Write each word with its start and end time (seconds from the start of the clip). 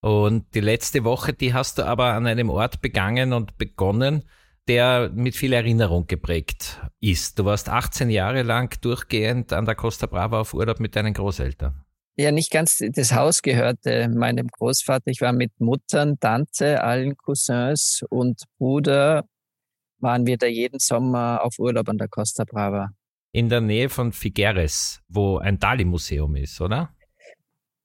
Und 0.00 0.54
die 0.54 0.60
letzte 0.60 1.04
Woche, 1.04 1.32
die 1.32 1.54
hast 1.54 1.78
du 1.78 1.82
aber 1.84 2.14
an 2.14 2.26
einem 2.26 2.50
Ort 2.50 2.80
begangen 2.80 3.32
und 3.32 3.58
begonnen, 3.58 4.24
der 4.68 5.10
mit 5.14 5.36
viel 5.36 5.52
Erinnerung 5.52 6.06
geprägt 6.06 6.80
ist. 7.00 7.38
Du 7.38 7.44
warst 7.44 7.68
18 7.68 8.10
Jahre 8.10 8.42
lang 8.42 8.76
durchgehend 8.80 9.52
an 9.52 9.64
der 9.64 9.74
Costa 9.74 10.06
Brava 10.06 10.40
auf 10.40 10.54
Urlaub 10.54 10.80
mit 10.80 10.96
deinen 10.96 11.14
Großeltern. 11.14 11.84
Ja, 12.18 12.32
nicht 12.32 12.50
ganz. 12.50 12.82
Das 12.92 13.14
Haus 13.14 13.42
gehörte 13.42 14.08
meinem 14.08 14.48
Großvater. 14.48 15.10
Ich 15.10 15.20
war 15.20 15.32
mit 15.32 15.52
Muttern, 15.60 16.18
Tante, 16.18 16.82
allen 16.82 17.16
Cousins 17.16 18.02
und 18.08 18.42
Bruder 18.58 19.24
waren 19.98 20.26
wir 20.26 20.36
da 20.36 20.46
jeden 20.46 20.78
Sommer 20.78 21.40
auf 21.42 21.58
Urlaub 21.58 21.88
an 21.88 21.98
der 21.98 22.08
Costa 22.08 22.44
Brava. 22.44 22.90
In 23.32 23.48
der 23.48 23.60
Nähe 23.60 23.88
von 23.88 24.12
Figueres, 24.12 25.02
wo 25.08 25.38
ein 25.38 25.58
Dali-Museum 25.58 26.36
ist, 26.36 26.60
oder? 26.60 26.95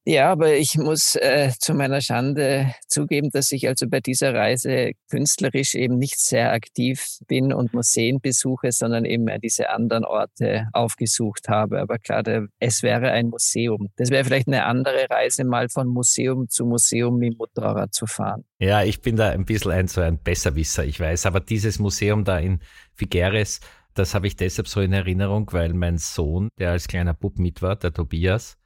Ja, 0.04 0.32
aber 0.32 0.56
ich 0.56 0.76
muss 0.78 1.14
äh, 1.14 1.52
zu 1.60 1.74
meiner 1.74 2.00
Schande 2.00 2.74
zugeben, 2.88 3.30
dass 3.30 3.52
ich 3.52 3.68
also 3.68 3.86
bei 3.88 4.00
dieser 4.00 4.34
Reise 4.34 4.92
künstlerisch 5.08 5.76
eben 5.76 5.96
nicht 5.96 6.18
sehr 6.18 6.52
aktiv 6.52 7.06
bin 7.28 7.52
und 7.52 7.72
Museen 7.72 8.20
besuche, 8.20 8.72
sondern 8.72 9.04
eben 9.04 9.28
diese 9.40 9.70
anderen 9.70 10.04
Orte 10.04 10.66
aufgesucht 10.72 11.48
habe. 11.48 11.80
Aber 11.80 11.98
klar, 11.98 12.24
der, 12.24 12.48
es 12.58 12.82
wäre 12.82 13.12
ein 13.12 13.28
Museum. 13.28 13.90
Das 13.94 14.10
wäre 14.10 14.24
vielleicht 14.24 14.48
eine 14.48 14.64
andere 14.64 15.06
Reise, 15.08 15.44
mal 15.44 15.68
von 15.68 15.86
Museum 15.86 16.48
zu 16.48 16.66
Museum 16.66 17.18
mit 17.18 17.38
Motorrad 17.38 17.94
zu 17.94 18.06
fahren. 18.06 18.44
Ja, 18.58 18.82
ich 18.82 19.02
bin 19.02 19.14
da 19.14 19.30
ein 19.30 19.44
bisschen 19.44 19.70
ein 19.70 19.86
so 19.86 20.00
ein 20.00 20.18
Besserwisser, 20.18 20.84
ich 20.84 20.98
weiß. 20.98 21.26
Aber 21.26 21.38
dieses 21.38 21.78
Museum 21.78 22.24
da 22.24 22.40
in 22.40 22.58
Figueres, 22.94 23.60
das 23.94 24.14
habe 24.14 24.26
ich 24.26 24.34
deshalb 24.34 24.66
so 24.66 24.80
in 24.80 24.92
Erinnerung, 24.92 25.48
weil 25.52 25.74
mein 25.74 25.98
Sohn, 25.98 26.48
der 26.58 26.72
als 26.72 26.88
kleiner 26.88 27.14
Bub 27.14 27.38
mit 27.38 27.62
war, 27.62 27.76
der 27.76 27.92
Tobias, 27.92 28.56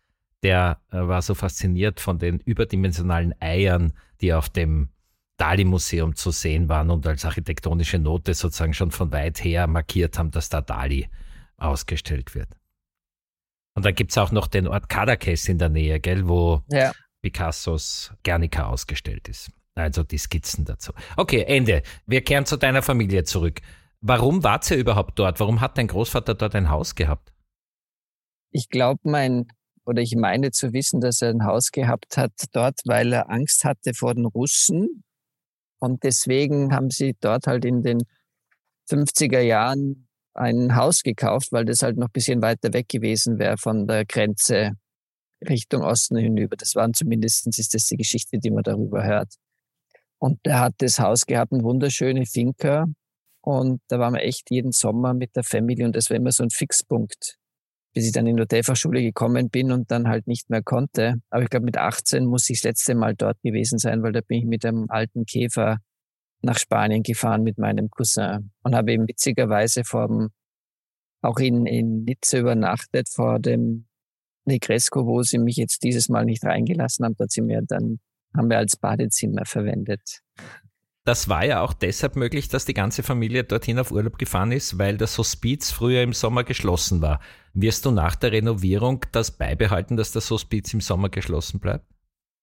der 0.43 0.81
äh, 0.91 0.99
war 0.99 1.23
so 1.23 1.35
fasziniert 1.35 2.01
von 2.01 2.19
den 2.19 2.39
überdimensionalen 2.41 3.35
Eiern, 3.41 3.93
die 4.21 4.33
auf 4.33 4.49
dem 4.49 4.91
Dali-Museum 5.37 6.15
zu 6.15 6.31
sehen 6.31 6.69
waren 6.69 6.91
und 6.91 7.07
als 7.07 7.25
architektonische 7.25 7.99
Note 7.99 8.35
sozusagen 8.35 8.75
schon 8.75 8.91
von 8.91 9.13
weit 9.13 9.43
her 9.45 9.67
markiert 9.67 10.19
haben, 10.19 10.31
dass 10.31 10.49
da 10.49 10.61
Dali 10.61 11.09
ausgestellt 11.59 12.35
wird. 12.35 12.49
Und 13.75 13.85
dann 13.85 13.95
gibt 13.95 14.11
es 14.13 14.19
auch 14.19 14.33
noch 14.33 14.47
den 14.47 14.67
Ort 14.67 14.91
Cadaqués 14.91 15.51
in 15.51 15.59
der 15.59 15.69
Nähe, 15.69 16.01
gell, 16.01 16.27
wo 16.27 16.63
ja. 16.69 16.93
Picassos 17.21 18.13
Guernica 18.25 18.67
ausgestellt 18.67 19.29
ist. 19.29 19.51
Also 19.75 20.03
die 20.03 20.17
Skizzen 20.17 20.65
dazu. 20.65 20.93
Okay, 21.17 21.43
Ende. 21.43 21.83
Wir 22.07 22.23
kehren 22.23 22.47
zu 22.47 22.57
deiner 22.57 22.81
Familie 22.81 23.25
zurück. 23.25 23.61
Warum 24.01 24.43
wart 24.43 24.71
ihr 24.71 24.79
überhaupt 24.79 25.19
dort? 25.19 25.39
Warum 25.41 25.61
hat 25.61 25.77
dein 25.77 25.89
Großvater 25.89 26.35
dort 26.35 26.55
ein 26.55 26.71
Haus 26.71 26.95
gehabt? 26.95 27.35
Ich 28.51 28.71
glaube, 28.71 29.01
mein 29.05 29.49
oder 29.87 30.03
ich 30.03 30.17
meine 30.17 30.51
zu 30.51 30.73
wissen, 30.73 31.01
dass 31.01 31.23
er 31.23 31.31
ein 31.31 31.45
Haus 31.45 31.71
gehabt 31.71 32.17
hat 32.17 32.33
dort, 32.53 32.81
weil 32.85 33.13
er 33.13 33.31
Angst 33.31 33.65
hatte 33.65 33.95
vor 33.95 34.15
den 34.15 34.27
Russen. 34.27 35.05
Und 35.79 36.03
deswegen 36.03 36.75
haben 36.75 36.91
sie 36.91 37.15
dort 37.21 37.47
halt 37.47 37.65
in 37.65 37.83
den 37.83 38.03
50er 38.91 39.41
Jahren 39.41 40.09
ein 40.35 40.75
Haus 40.75 41.03
gekauft, 41.03 41.53
weil 41.53 41.65
das 41.65 41.83
halt 41.83 41.97
noch 41.97 42.09
ein 42.09 42.13
bisschen 42.13 42.43
weiter 42.43 42.73
weg 42.73 42.89
gewesen 42.89 43.39
wäre 43.39 43.57
von 43.59 43.87
der 43.87 44.05
Grenze 44.05 44.73
Richtung 45.47 45.83
Osten 45.83 46.17
hinüber. 46.17 46.57
Das 46.57 46.75
waren 46.75 46.93
zumindest 46.93 47.47
ist 47.47 47.75
das 47.75 47.87
die 47.87 47.97
Geschichte, 47.97 48.39
die 48.39 48.51
man 48.51 48.63
darüber 48.63 49.05
hört. 49.05 49.35
Und 50.19 50.41
er 50.45 50.61
hat 50.61 50.75
das 50.79 50.99
Haus 50.99 51.27
gehabt, 51.27 51.53
eine 51.53 51.63
wunderschöne 51.63 52.27
Finca. 52.27 52.87
Und 53.43 53.81
da 53.89 53.99
waren 53.99 54.15
wir 54.15 54.23
echt 54.23 54.51
jeden 54.51 54.73
Sommer 54.73 55.15
mit 55.15 55.37
der 55.37 55.45
Familie 55.45 55.87
und 55.87 55.95
das 55.95 56.11
war 56.11 56.17
immer 56.17 56.33
so 56.33 56.43
ein 56.43 56.51
Fixpunkt 56.51 57.39
bis 57.97 58.05
ich 58.05 58.13
dann 58.13 58.27
in 58.27 58.37
die 58.37 58.43
Hotelfachschule 58.43 59.01
gekommen 59.01 59.49
bin 59.49 59.73
und 59.73 59.91
dann 59.91 60.07
halt 60.07 60.27
nicht 60.27 60.51
mehr 60.51 60.63
konnte. 60.63 61.15
Aber 61.31 61.43
ich 61.43 61.49
glaube, 61.49 61.65
mit 61.65 61.79
18 61.79 62.27
muss 62.27 62.51
ich 62.51 62.59
das 62.59 62.65
letzte 62.65 62.95
Mal 62.95 63.15
dort 63.15 63.41
gewesen 63.43 63.79
sein, 63.79 64.03
weil 64.03 64.13
da 64.13 64.21
bin 64.21 64.41
ich 64.41 64.45
mit 64.45 64.67
einem 64.67 64.85
alten 64.91 65.25
Käfer 65.25 65.79
nach 66.43 66.59
Spanien 66.59 67.03
gefahren 67.03 67.43
mit 67.43 67.57
meinem 67.57 67.89
Cousin 67.89 68.53
und 68.63 68.75
habe 68.75 68.93
eben 68.93 69.09
witzigerweise 69.09 69.83
vor 69.83 70.09
dem, 70.09 70.29
auch 71.23 71.39
in, 71.39 71.65
in 71.65 72.05
Nizza 72.05 72.37
übernachtet 72.37 73.09
vor 73.09 73.39
dem 73.39 73.87
Negresco, 74.45 75.07
wo 75.07 75.23
sie 75.23 75.39
mich 75.39 75.57
jetzt 75.57 75.83
dieses 75.83 76.11
Mal 76.11 76.27
nicht 76.27 76.45
reingelassen 76.45 77.07
haben. 77.07 77.17
Dort 77.17 77.33
sind 77.33 77.49
wir 77.49 77.63
dann, 77.63 77.99
haben 78.37 78.51
wir 78.51 78.59
als 78.59 78.77
Badezimmer 78.77 79.47
verwendet. 79.47 80.21
Das 81.07 81.29
war 81.31 81.47
ja 81.47 81.63
auch 81.63 81.73
deshalb 81.73 82.17
möglich, 82.17 82.49
dass 82.49 82.67
die 82.67 82.75
ganze 82.75 83.03
Familie 83.03 83.45
dorthin 83.45 83.79
auf 83.79 83.93
Urlaub 83.93 84.19
gefahren 84.19 84.53
ist, 84.53 84.77
weil 84.77 84.99
das 84.99 85.17
Hospiz 85.17 85.71
früher 85.71 86.03
im 86.03 86.13
Sommer 86.13 86.45
geschlossen 86.45 87.01
war. 87.01 87.21
Wirst 87.59 87.87
du 87.87 87.91
nach 87.91 88.17
der 88.17 88.33
Renovierung 88.33 89.05
das 89.13 89.31
beibehalten, 89.31 89.97
dass 89.97 90.13
das 90.13 90.31
Hospiz 90.31 90.75
im 90.75 90.83
Sommer 90.83 91.09
geschlossen 91.09 91.59
bleibt? 91.59 91.87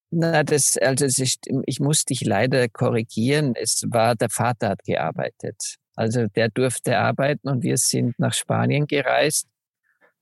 Na, 0.10 0.44
das, 0.44 0.76
also 0.78 1.06
es 1.06 1.20
ist, 1.20 1.48
ich 1.66 1.80
muss 1.80 2.04
dich 2.06 2.22
leider 2.22 2.68
korrigieren. 2.68 3.54
Es 3.56 3.84
war, 3.88 4.16
der 4.16 4.30
Vater 4.30 4.70
hat 4.70 4.84
gearbeitet. 4.84 5.76
Also 5.96 6.26
der 6.28 6.50
durfte 6.50 6.98
arbeiten 6.98 7.48
und 7.48 7.62
wir 7.62 7.78
sind 7.78 8.18
nach 8.18 8.34
Spanien 8.34 8.88
gereist 8.88 9.48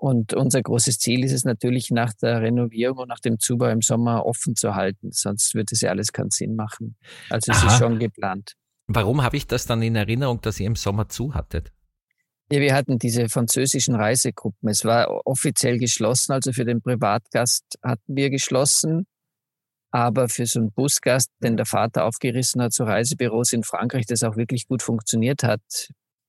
und 0.01 0.33
unser 0.33 0.63
großes 0.63 0.97
Ziel 0.97 1.23
ist 1.23 1.31
es 1.31 1.45
natürlich, 1.45 1.91
nach 1.91 2.11
der 2.13 2.41
Renovierung 2.41 2.97
und 2.97 3.07
nach 3.07 3.19
dem 3.19 3.39
Zubau 3.39 3.67
im 3.69 3.81
Sommer 3.81 4.25
offen 4.25 4.55
zu 4.55 4.73
halten. 4.73 5.11
Sonst 5.11 5.53
würde 5.53 5.73
es 5.73 5.81
ja 5.81 5.91
alles 5.91 6.11
keinen 6.11 6.31
Sinn 6.31 6.55
machen. 6.55 6.97
Also 7.29 7.51
es 7.51 7.59
Aha. 7.59 7.67
ist 7.67 7.77
schon 7.77 7.99
geplant. 7.99 8.55
Warum 8.87 9.21
habe 9.23 9.37
ich 9.37 9.45
das 9.45 9.67
dann 9.67 9.83
in 9.83 9.95
Erinnerung, 9.95 10.41
dass 10.41 10.59
ihr 10.59 10.67
im 10.67 10.75
Sommer 10.75 11.07
zu 11.07 11.33
hattet? 11.33 11.71
Ja, 12.51 12.59
wir 12.59 12.73
hatten 12.75 12.99
diese 12.99 13.29
französischen 13.29 13.95
Reisegruppen. 13.95 14.69
Es 14.69 14.83
war 14.83 15.25
offiziell 15.25 15.77
geschlossen, 15.77 16.33
also 16.33 16.51
für 16.51 16.65
den 16.65 16.81
Privatgast 16.81 17.63
hatten 17.81 18.15
wir 18.15 18.29
geschlossen. 18.29 19.07
Aber 19.93 20.29
für 20.29 20.45
so 20.45 20.59
einen 20.59 20.71
Busgast, 20.71 21.29
den 21.43 21.57
der 21.57 21.65
Vater 21.65 22.05
aufgerissen 22.05 22.61
hat, 22.61 22.71
zu 22.71 22.83
Reisebüros 22.83 23.51
in 23.51 23.63
Frankreich, 23.63 24.05
das 24.05 24.23
auch 24.23 24.37
wirklich 24.37 24.67
gut 24.67 24.83
funktioniert 24.83 25.43
hat, 25.43 25.61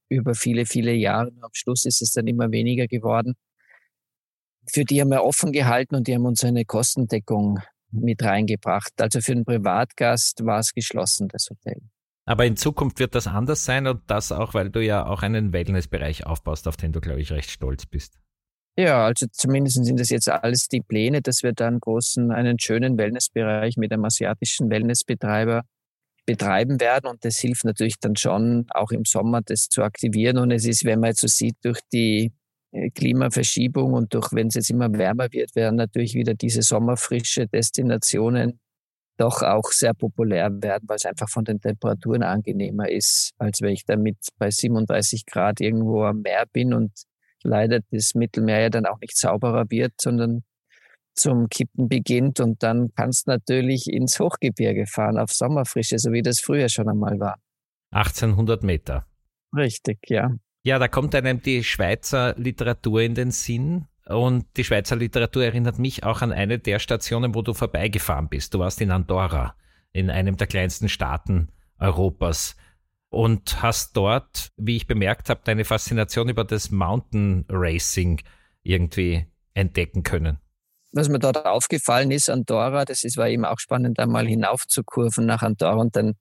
über 0.08 0.34
viele, 0.34 0.66
viele 0.66 0.92
Jahre. 0.92 1.30
Am 1.40 1.50
Schluss 1.52 1.84
ist 1.84 2.02
es 2.02 2.12
dann 2.12 2.26
immer 2.26 2.50
weniger 2.50 2.88
geworden 2.88 3.34
für 4.68 4.84
die 4.84 5.00
haben 5.00 5.10
wir 5.10 5.24
offen 5.24 5.52
gehalten 5.52 5.96
und 5.96 6.06
die 6.06 6.14
haben 6.14 6.26
uns 6.26 6.44
eine 6.44 6.64
Kostendeckung 6.64 7.60
mit 7.90 8.22
reingebracht. 8.22 8.92
Also 8.98 9.20
für 9.20 9.34
den 9.34 9.44
Privatgast 9.44 10.44
war 10.44 10.60
es 10.60 10.72
geschlossen, 10.72 11.28
das 11.28 11.48
Hotel. 11.50 11.80
Aber 12.24 12.46
in 12.46 12.56
Zukunft 12.56 13.00
wird 13.00 13.14
das 13.14 13.26
anders 13.26 13.64
sein 13.64 13.86
und 13.86 14.02
das 14.06 14.30
auch, 14.30 14.54
weil 14.54 14.70
du 14.70 14.80
ja 14.80 15.06
auch 15.06 15.22
einen 15.22 15.52
Wellnessbereich 15.52 16.24
aufbaust, 16.24 16.68
auf 16.68 16.76
den 16.76 16.92
du, 16.92 17.00
glaube 17.00 17.20
ich, 17.20 17.32
recht 17.32 17.50
stolz 17.50 17.86
bist. 17.86 18.18
Ja, 18.78 19.04
also 19.04 19.26
zumindest 19.30 19.84
sind 19.84 20.00
das 20.00 20.08
jetzt 20.08 20.30
alles 20.30 20.68
die 20.68 20.80
Pläne, 20.80 21.20
dass 21.20 21.42
wir 21.42 21.52
dann 21.52 21.78
großen, 21.78 22.30
einen 22.30 22.58
schönen 22.58 22.96
Wellnessbereich 22.96 23.76
mit 23.76 23.92
einem 23.92 24.04
asiatischen 24.04 24.70
Wellnessbetreiber 24.70 25.62
betreiben 26.24 26.80
werden. 26.80 27.10
Und 27.10 27.24
das 27.24 27.38
hilft 27.38 27.64
natürlich 27.64 27.98
dann 28.00 28.16
schon, 28.16 28.66
auch 28.70 28.92
im 28.92 29.04
Sommer 29.04 29.42
das 29.44 29.68
zu 29.68 29.82
aktivieren. 29.82 30.38
Und 30.38 30.52
es 30.52 30.64
ist, 30.64 30.84
wenn 30.84 31.00
man 31.00 31.10
jetzt 31.10 31.20
so 31.20 31.26
sieht, 31.26 31.56
durch 31.62 31.80
die 31.92 32.32
äh, 32.70 32.88
Klimaverschiebung 32.90 33.92
und 33.92 34.14
durch, 34.14 34.32
wenn 34.32 34.46
es 34.46 34.54
jetzt 34.54 34.70
immer 34.70 34.90
wärmer 34.92 35.30
wird, 35.32 35.54
werden 35.54 35.76
natürlich 35.76 36.14
wieder 36.14 36.34
diese 36.34 36.62
sommerfrische 36.62 37.48
Destinationen 37.48 38.58
doch 39.22 39.42
auch 39.42 39.70
sehr 39.70 39.94
populär 39.94 40.50
werden, 40.62 40.88
weil 40.88 40.96
es 40.96 41.06
einfach 41.06 41.28
von 41.28 41.44
den 41.44 41.60
Temperaturen 41.60 42.22
angenehmer 42.22 42.90
ist, 42.90 43.32
als 43.38 43.60
wenn 43.60 43.72
ich 43.72 43.84
damit 43.84 44.16
bei 44.38 44.50
37 44.50 45.26
Grad 45.26 45.60
irgendwo 45.60 46.04
am 46.04 46.22
Meer 46.22 46.44
bin 46.52 46.74
und 46.74 46.90
leider 47.44 47.80
das 47.90 48.14
Mittelmeer 48.14 48.60
ja 48.60 48.70
dann 48.70 48.86
auch 48.86 48.98
nicht 49.00 49.16
sauberer 49.16 49.70
wird, 49.70 49.92
sondern 50.00 50.42
zum 51.14 51.48
Kippen 51.48 51.88
beginnt 51.88 52.40
und 52.40 52.62
dann 52.62 52.90
kannst 52.96 53.26
du 53.26 53.32
natürlich 53.32 53.86
ins 53.86 54.18
Hochgebirge 54.18 54.86
fahren 54.86 55.18
auf 55.18 55.30
Sommerfrische, 55.30 55.98
so 55.98 56.10
wie 56.10 56.22
das 56.22 56.40
früher 56.40 56.68
schon 56.68 56.88
einmal 56.88 57.20
war. 57.20 57.38
1800 57.92 58.62
Meter. 58.62 59.06
Richtig, 59.54 59.98
ja. 60.08 60.30
Ja, 60.64 60.78
da 60.78 60.88
kommt 60.88 61.14
einem 61.14 61.42
die 61.42 61.62
Schweizer 61.62 62.34
Literatur 62.38 63.02
in 63.02 63.14
den 63.14 63.30
Sinn. 63.30 63.86
Und 64.12 64.46
die 64.56 64.64
Schweizer 64.64 64.96
Literatur 64.96 65.44
erinnert 65.44 65.78
mich 65.78 66.04
auch 66.04 66.22
an 66.22 66.32
eine 66.32 66.58
der 66.58 66.78
Stationen, 66.78 67.34
wo 67.34 67.42
du 67.42 67.54
vorbeigefahren 67.54 68.28
bist. 68.28 68.54
Du 68.54 68.58
warst 68.58 68.80
in 68.80 68.90
Andorra, 68.90 69.54
in 69.92 70.10
einem 70.10 70.36
der 70.36 70.46
kleinsten 70.46 70.88
Staaten 70.88 71.48
Europas. 71.78 72.56
Und 73.08 73.62
hast 73.62 73.96
dort, 73.96 74.48
wie 74.56 74.76
ich 74.76 74.86
bemerkt 74.86 75.28
habe, 75.28 75.42
deine 75.44 75.64
Faszination 75.64 76.28
über 76.28 76.44
das 76.44 76.70
Mountain 76.70 77.44
Racing 77.48 78.22
irgendwie 78.62 79.26
entdecken 79.52 80.02
können. 80.02 80.38
Was 80.92 81.08
mir 81.08 81.18
dort 81.18 81.44
aufgefallen 81.44 82.10
ist, 82.10 82.30
Andorra, 82.30 82.84
das 82.84 83.04
ist, 83.04 83.16
war 83.16 83.28
eben 83.28 83.44
auch 83.44 83.58
spannend, 83.58 83.98
einmal 83.98 84.26
hinaufzukurven 84.26 85.26
nach 85.26 85.42
Andorra 85.42 85.80
und 85.80 85.96
dann 85.96 86.14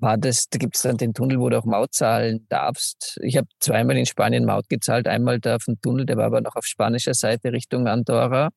war 0.00 0.18
das, 0.18 0.48
da 0.48 0.58
gibt 0.58 0.76
es 0.76 0.82
dann 0.82 0.96
den 0.96 1.14
Tunnel, 1.14 1.38
wo 1.40 1.48
du 1.48 1.58
auch 1.58 1.64
Maut 1.64 1.94
zahlen 1.94 2.46
darfst. 2.48 3.18
Ich 3.22 3.36
habe 3.36 3.48
zweimal 3.60 3.96
in 3.96 4.06
Spanien 4.06 4.44
Maut 4.44 4.68
gezahlt, 4.68 5.06
einmal 5.06 5.40
da 5.40 5.56
auf 5.56 5.64
dem 5.64 5.80
Tunnel, 5.80 6.06
der 6.06 6.16
war 6.16 6.26
aber 6.26 6.40
noch 6.40 6.56
auf 6.56 6.66
spanischer 6.66 7.14
Seite 7.14 7.52
Richtung 7.52 7.86
Andorra. 7.86 8.50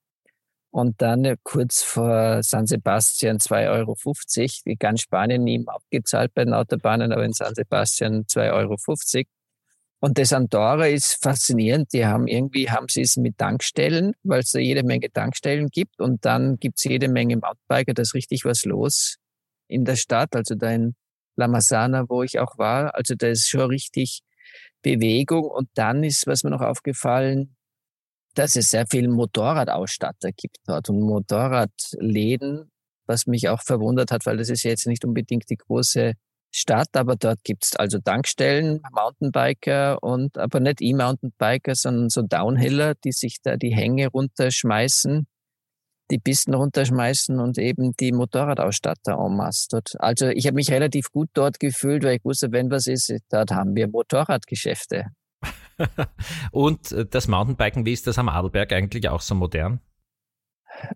Und 0.72 1.04
dann 1.04 1.36
kurz 1.44 1.84
vor 1.84 2.42
San 2.42 2.66
Sebastian 2.66 3.38
2,50 3.38 3.69
Euro. 3.69 3.95
Die 4.66 4.75
ganz 4.75 5.01
Spanien 5.01 5.44
nie 5.44 5.63
abgezahlt 5.68 6.34
bei 6.34 6.45
den 6.45 6.56
Autobahnen, 6.56 7.12
aber 7.12 7.24
in 7.24 7.34
San 7.34 7.54
Sebastian 7.54 8.24
2,50 8.24 8.51
Euro. 8.54 8.75
Und 10.00 10.18
das 10.18 10.34
Andorra 10.34 10.88
ist 10.88 11.22
faszinierend. 11.22 11.94
Die 11.94 12.06
haben 12.06 12.28
irgendwie, 12.28 12.72
haben 12.72 12.88
sie 12.90 13.01
es 13.01 13.18
mit 13.18 13.38
Tankstellen, 13.38 14.13
weil 14.24 14.40
es 14.40 14.51
da 14.51 14.60
jede 14.60 14.84
Menge 14.84 15.12
Tankstellen 15.12 15.69
gibt. 15.69 16.01
Und 16.01 16.25
dann 16.25 16.57
gibt 16.57 16.80
es 16.80 16.86
jede 16.86 17.07
Menge 17.07 17.38
Mountainbiker, 17.38 17.94
da 17.94 18.01
ist 18.01 18.16
richtig 18.16 18.44
was 18.44 18.66
los 18.66 19.18
in 19.68 19.86
der 19.86 19.95
Stadt. 19.95 20.36
Also 20.36 20.56
da 20.56 20.72
in 20.72 20.95
La 21.35 21.47
Masana, 21.47 22.06
wo 22.09 22.24
ich 22.24 22.39
auch 22.39 22.57
war. 22.57 22.95
Also 22.95 23.15
da 23.15 23.27
ist 23.27 23.50
schon 23.50 23.69
richtig 23.69 24.21
Bewegung. 24.81 25.45
Und 25.45 25.69
dann 25.75 26.03
ist, 26.03 26.27
was 26.27 26.44
mir 26.44 26.51
noch 26.51 26.62
aufgefallen, 26.62 27.56
dass 28.35 28.56
es 28.56 28.69
sehr 28.69 28.85
viel 28.88 29.07
Motorradausstatter 29.07 30.31
gibt 30.31 30.57
dort 30.65 30.89
und 30.89 31.00
Motorradläden, 31.01 32.71
was 33.06 33.27
mich 33.27 33.50
auch 33.50 33.62
verwundert 33.62 34.12
hat, 34.12 34.25
weil 34.25 34.38
das 34.38 34.50
ist 34.50 34.63
jetzt 34.63 34.88
nicht 34.88 35.06
unbedingt 35.06 35.50
die 35.50 35.57
große 35.57 36.13
Stadt, 36.56 36.89
aber 36.94 37.15
dort 37.15 37.44
gibt's 37.44 37.75
also 37.75 38.00
Tankstellen, 38.00 38.81
Mountainbiker 38.91 40.01
und 40.03 40.38
aber 40.38 40.59
nicht 40.59 40.81
E-Mountainbiker, 40.81 41.74
sondern 41.74 42.09
so 42.09 42.21
Downhiller, 42.21 42.94
die 43.03 43.12
sich 43.12 43.38
da 43.41 43.57
die 43.57 43.74
Hänge 43.74 44.07
runterschmeißen 44.07 45.27
die 46.13 46.19
Pisten 46.19 46.54
runterschmeißen 46.54 47.39
und 47.39 47.57
eben 47.57 47.94
die 48.00 48.12
Motorradausstatter 48.12 49.13
en 49.13 49.36
masse 49.36 49.68
dort. 49.71 49.95
Also 50.00 50.27
ich 50.27 50.45
habe 50.45 50.56
mich 50.56 50.71
relativ 50.71 51.12
gut 51.12 51.30
dort 51.33 51.60
gefühlt, 51.60 52.04
weil 52.04 52.18
ich 52.18 52.25
wusste, 52.25 52.51
wenn 52.51 52.69
was 52.69 52.88
ist, 52.88 53.12
dort 53.30 53.51
haben 53.51 53.75
wir 53.75 53.88
Motorradgeschäfte. 53.88 55.07
und 56.51 56.92
äh, 56.92 57.06
das 57.06 57.27
Mountainbiken, 57.27 57.86
wie 57.86 57.94
ist 57.94 58.06
das 58.06 58.19
am 58.19 58.30
Adelberg 58.30 58.71
eigentlich 58.71 59.10
auch 59.10 59.21
so 59.21 59.33
modern? 59.33 59.81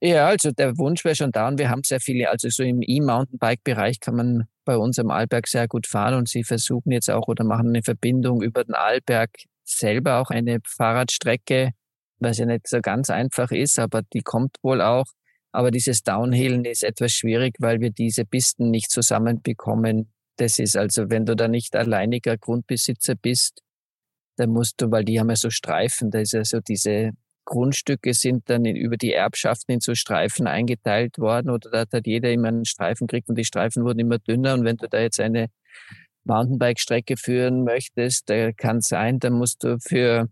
Ja, 0.01 0.27
also 0.27 0.51
der 0.51 0.77
Wunsch 0.77 1.03
wäre 1.03 1.15
schon 1.15 1.31
da 1.31 1.47
und 1.47 1.59
wir 1.59 1.69
haben 1.69 1.83
sehr 1.83 1.99
viele, 1.99 2.29
also 2.29 2.49
so 2.49 2.63
im 2.63 2.81
E-Mountainbike-Bereich 2.81 3.99
kann 3.99 4.15
man 4.15 4.47
bei 4.65 4.77
uns 4.77 4.99
am 4.99 5.11
Arlberg 5.11 5.47
sehr 5.47 5.67
gut 5.67 5.87
fahren 5.87 6.15
und 6.15 6.29
sie 6.29 6.43
versuchen 6.43 6.91
jetzt 6.91 7.09
auch 7.09 7.27
oder 7.27 7.43
machen 7.43 7.69
eine 7.69 7.83
Verbindung 7.83 8.41
über 8.41 8.63
den 8.63 8.75
Arlberg 8.75 9.29
selber 9.63 10.19
auch 10.19 10.29
eine 10.29 10.59
Fahrradstrecke 10.65 11.71
was 12.19 12.37
ja 12.37 12.45
nicht 12.45 12.67
so 12.67 12.79
ganz 12.81 13.09
einfach 13.09 13.51
ist, 13.51 13.79
aber 13.79 14.01
die 14.13 14.21
kommt 14.21 14.57
wohl 14.61 14.81
auch. 14.81 15.05
Aber 15.51 15.71
dieses 15.71 16.03
Downhillen 16.03 16.65
ist 16.65 16.83
etwas 16.83 17.13
schwierig, 17.13 17.55
weil 17.59 17.79
wir 17.79 17.91
diese 17.91 18.25
Pisten 18.25 18.69
nicht 18.69 18.91
zusammenbekommen. 18.91 20.11
Das 20.37 20.59
ist 20.59 20.77
also, 20.77 21.09
wenn 21.09 21.25
du 21.25 21.35
da 21.35 21.47
nicht 21.47 21.75
alleiniger 21.75 22.37
Grundbesitzer 22.37 23.15
bist, 23.15 23.61
dann 24.35 24.51
musst 24.51 24.81
du, 24.81 24.91
weil 24.91 25.03
die 25.03 25.19
haben 25.19 25.29
ja 25.29 25.35
so 25.35 25.49
Streifen, 25.49 26.11
da 26.11 26.19
ist 26.19 26.33
ja 26.33 26.45
so 26.45 26.59
diese 26.59 27.13
Grundstücke 27.45 28.13
sind 28.13 28.49
dann 28.49 28.65
in, 28.65 28.75
über 28.75 28.97
die 28.97 29.13
Erbschaften 29.13 29.71
in 29.71 29.79
so 29.79 29.95
Streifen 29.95 30.47
eingeteilt 30.47 31.17
worden 31.17 31.49
oder 31.49 31.85
da 31.85 31.97
hat 31.97 32.05
jeder 32.05 32.29
immer 32.29 32.49
einen 32.49 32.65
Streifen 32.65 33.07
gekriegt 33.07 33.29
und 33.29 33.37
die 33.37 33.45
Streifen 33.45 33.83
wurden 33.85 33.99
immer 33.99 34.19
dünner 34.19 34.53
und 34.53 34.65
wenn 34.65 34.75
du 34.75 34.87
da 34.89 34.99
jetzt 34.99 35.19
eine 35.19 35.47
Mountainbike-Strecke 36.25 37.15
führen 37.15 37.63
möchtest, 37.63 38.29
da 38.29 38.51
kann 38.51 38.81
sein, 38.81 39.19
dann 39.19 39.33
musst 39.33 39.63
du 39.63 39.79
für 39.79 40.27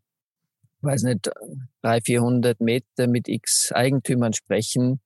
weiß 0.86 1.04
nicht, 1.04 1.30
300, 1.82 2.06
400 2.06 2.62
Meter 2.62 3.08
mit 3.08 3.28
x 3.28 3.72
Eigentümern 3.74 4.34
sprechen. 4.34 5.02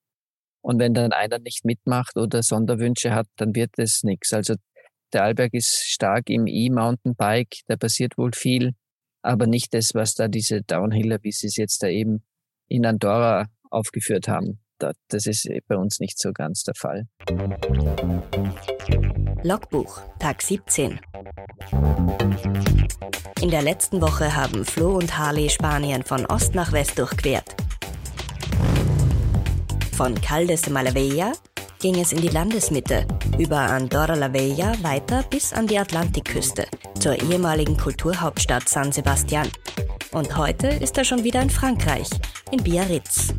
Und 0.62 0.80
wenn 0.80 0.94
dann 0.94 1.14
einer 1.14 1.40
nicht 1.40 1.66
mitmacht 1.66 2.18
oder 2.18 2.44
Sonderwünsche 2.44 3.14
hat, 3.14 3.28
dann 3.38 3.56
wird 3.56 3.72
es 3.78 4.04
nichts. 4.04 4.34
Also 4.34 4.56
der 5.14 5.24
Alberg 5.24 5.54
ist 5.54 5.84
stark 5.86 6.30
im 6.30 6.46
E-Mountainbike, 6.46 7.62
da 7.68 7.78
passiert 7.78 8.18
wohl 8.18 8.32
viel, 8.34 8.74
aber 9.24 9.48
nicht 9.48 9.74
das, 9.74 9.92
was 9.94 10.14
da 10.14 10.28
diese 10.28 10.62
Downhiller, 10.62 11.18
wie 11.24 11.32
sie 11.32 11.48
es 11.48 11.56
jetzt 11.56 11.82
da 11.82 11.88
eben 11.88 12.24
in 12.68 12.86
Andorra 12.86 13.48
aufgeführt 13.72 14.28
haben. 14.28 14.60
Das 14.80 15.26
ist 15.26 15.48
bei 15.68 15.76
uns 15.76 16.00
nicht 16.00 16.20
so 16.20 16.32
ganz 16.32 16.64
der 16.64 16.76
Fall. 16.76 17.08
Logbuch, 19.44 20.02
Tag 20.20 20.42
17. 20.42 21.00
In 23.42 23.50
der 23.50 23.62
letzten 23.62 24.02
Woche 24.02 24.36
haben 24.36 24.66
Flo 24.66 24.98
und 24.98 25.18
Harley 25.18 25.50
Spanien 25.50 26.04
von 26.04 26.26
Ost 26.26 26.56
nach 26.56 26.72
West 26.72 26.98
durchquert. 27.00 27.56
Von 29.94 30.16
Caldes 30.22 30.62
de 30.62 30.74
Malavella 30.74 31.34
ging 31.80 32.00
es 32.00 32.12
in 32.12 32.22
die 32.22 32.30
Landesmitte, 32.30 33.06
über 33.38 33.60
Andorra 33.60 34.16
la 34.16 34.32
Vella 34.32 34.74
weiter 34.82 35.24
bis 35.30 35.54
an 35.54 35.68
die 35.68 35.80
Atlantikküste, 35.80 36.66
zur 37.00 37.22
ehemaligen 37.22 37.78
Kulturhauptstadt 37.78 38.68
San 38.68 38.92
Sebastian. 38.92 39.48
Und 40.12 40.36
heute 40.36 40.68
ist 40.68 40.98
er 40.98 41.06
schon 41.06 41.24
wieder 41.24 41.42
in 41.42 41.50
Frankreich, 41.50 42.10
in 42.52 42.64
Biarritz. 42.64 43.34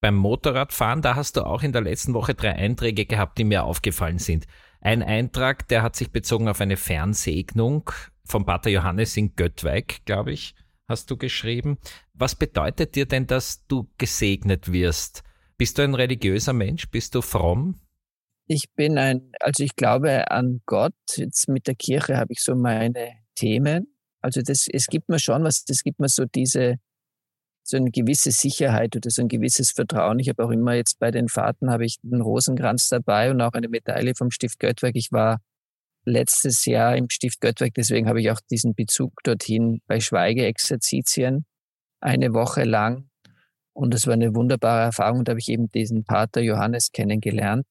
Beim 0.00 0.16
Motorradfahren, 0.16 1.02
da 1.02 1.14
hast 1.14 1.36
du 1.36 1.42
auch 1.46 1.62
in 1.62 1.72
der 1.72 1.82
letzten 1.82 2.14
Woche 2.14 2.34
drei 2.34 2.54
Einträge 2.54 3.06
gehabt, 3.06 3.38
die 3.38 3.44
mir 3.44 3.64
aufgefallen 3.64 4.18
sind. 4.18 4.46
Ein 4.80 5.02
Eintrag, 5.02 5.68
der 5.68 5.82
hat 5.82 5.94
sich 5.94 6.10
bezogen 6.10 6.48
auf 6.48 6.60
eine 6.60 6.76
Fernsegnung 6.76 7.90
vom 8.24 8.46
Pater 8.46 8.70
Johannes 8.70 9.16
in 9.16 9.34
Göttweig, 9.36 10.04
glaube 10.06 10.32
ich, 10.32 10.54
hast 10.88 11.10
du 11.10 11.16
geschrieben. 11.16 11.78
Was 12.14 12.34
bedeutet 12.34 12.94
dir 12.94 13.06
denn, 13.06 13.26
dass 13.26 13.66
du 13.66 13.88
gesegnet 13.98 14.72
wirst? 14.72 15.22
Bist 15.58 15.76
du 15.76 15.82
ein 15.82 15.94
religiöser 15.94 16.54
Mensch? 16.54 16.90
Bist 16.90 17.14
du 17.14 17.20
fromm? 17.20 17.78
Ich 18.46 18.64
bin 18.74 18.98
ein, 18.98 19.32
also 19.40 19.62
ich 19.62 19.76
glaube 19.76 20.30
an 20.30 20.60
Gott. 20.64 20.94
Jetzt 21.14 21.48
mit 21.48 21.66
der 21.66 21.74
Kirche 21.74 22.16
habe 22.16 22.32
ich 22.32 22.40
so 22.40 22.56
meine 22.56 23.12
Themen. 23.34 23.94
Also 24.22 24.40
das, 24.42 24.66
es 24.72 24.86
gibt 24.86 25.08
mir 25.08 25.18
schon 25.18 25.44
was, 25.44 25.64
es 25.68 25.82
gibt 25.82 26.00
mir 26.00 26.08
so 26.08 26.24
diese, 26.24 26.76
so 27.70 27.76
eine 27.76 27.90
gewisse 27.90 28.32
Sicherheit 28.32 28.96
oder 28.96 29.10
so 29.10 29.22
ein 29.22 29.28
gewisses 29.28 29.70
Vertrauen. 29.70 30.18
Ich 30.18 30.28
habe 30.28 30.44
auch 30.44 30.50
immer 30.50 30.74
jetzt 30.74 30.98
bei 30.98 31.10
den 31.10 31.28
Fahrten 31.28 31.70
habe 31.70 31.84
ich 31.84 31.98
einen 32.04 32.20
Rosenkranz 32.20 32.88
dabei 32.88 33.30
und 33.30 33.40
auch 33.40 33.52
eine 33.52 33.68
Medaille 33.68 34.14
vom 34.16 34.30
Stift 34.30 34.58
Göttwerk. 34.58 34.96
Ich 34.96 35.12
war 35.12 35.40
letztes 36.04 36.64
Jahr 36.64 36.96
im 36.96 37.08
Stift 37.08 37.40
Göttwerk, 37.40 37.74
deswegen 37.74 38.08
habe 38.08 38.20
ich 38.20 38.30
auch 38.30 38.40
diesen 38.50 38.74
Bezug 38.74 39.12
dorthin 39.22 39.80
bei 39.86 40.00
Schweigeexerzitien 40.00 41.46
eine 42.00 42.34
Woche 42.34 42.64
lang. 42.64 43.08
Und 43.72 43.94
es 43.94 44.06
war 44.06 44.14
eine 44.14 44.34
wunderbare 44.34 44.82
Erfahrung. 44.82 45.24
Da 45.24 45.30
habe 45.30 45.40
ich 45.40 45.48
eben 45.48 45.70
diesen 45.70 46.04
Pater 46.04 46.40
Johannes 46.40 46.90
kennengelernt. 46.90 47.66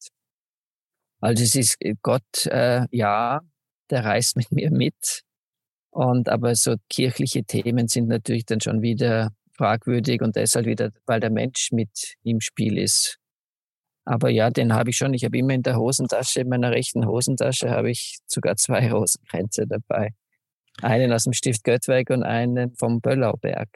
Also 1.20 1.44
es 1.44 1.56
ist 1.56 1.78
Gott, 2.02 2.46
äh, 2.46 2.86
ja, 2.92 3.42
der 3.90 4.06
reist 4.06 4.38
mit 4.38 4.52
mir 4.52 4.72
mit. 4.72 5.24
Und 5.92 6.30
aber 6.30 6.56
so 6.56 6.76
kirchliche 6.90 7.44
Themen 7.44 7.88
sind 7.88 8.08
natürlich 8.08 8.46
dann 8.46 8.62
schon 8.62 8.82
wieder 8.82 9.32
fragwürdig 9.60 10.22
und 10.22 10.36
deshalb 10.36 10.66
wieder, 10.66 10.92
weil 11.06 11.20
der 11.20 11.30
Mensch 11.30 11.72
mit 11.72 12.16
im 12.24 12.40
Spiel 12.40 12.78
ist. 12.78 13.18
Aber 14.06 14.30
ja, 14.30 14.50
den 14.50 14.74
habe 14.74 14.90
ich 14.90 14.98
schon. 14.98 15.14
Ich 15.14 15.24
habe 15.26 15.38
immer 15.38 15.54
in 15.54 15.62
der 15.62 15.78
Hosentasche, 15.78 16.42
in 16.42 16.50
meiner 16.50 16.72
rechten 16.72 17.06
Hosentasche, 17.06 17.70
habe 17.70 17.92
ich 17.92 18.20
sogar 18.26 18.56
zwei 18.56 18.92
Rosenkränze 18.92 19.68
dabei. 19.68 20.12
Einen 20.82 21.12
aus 21.12 21.26
dem 21.26 21.34
Stift 21.34 21.64
Göttweig 21.64 22.10
und 22.10 22.24
einen 22.24 22.74
vom 22.76 23.02
Böllauberg. 23.02 23.70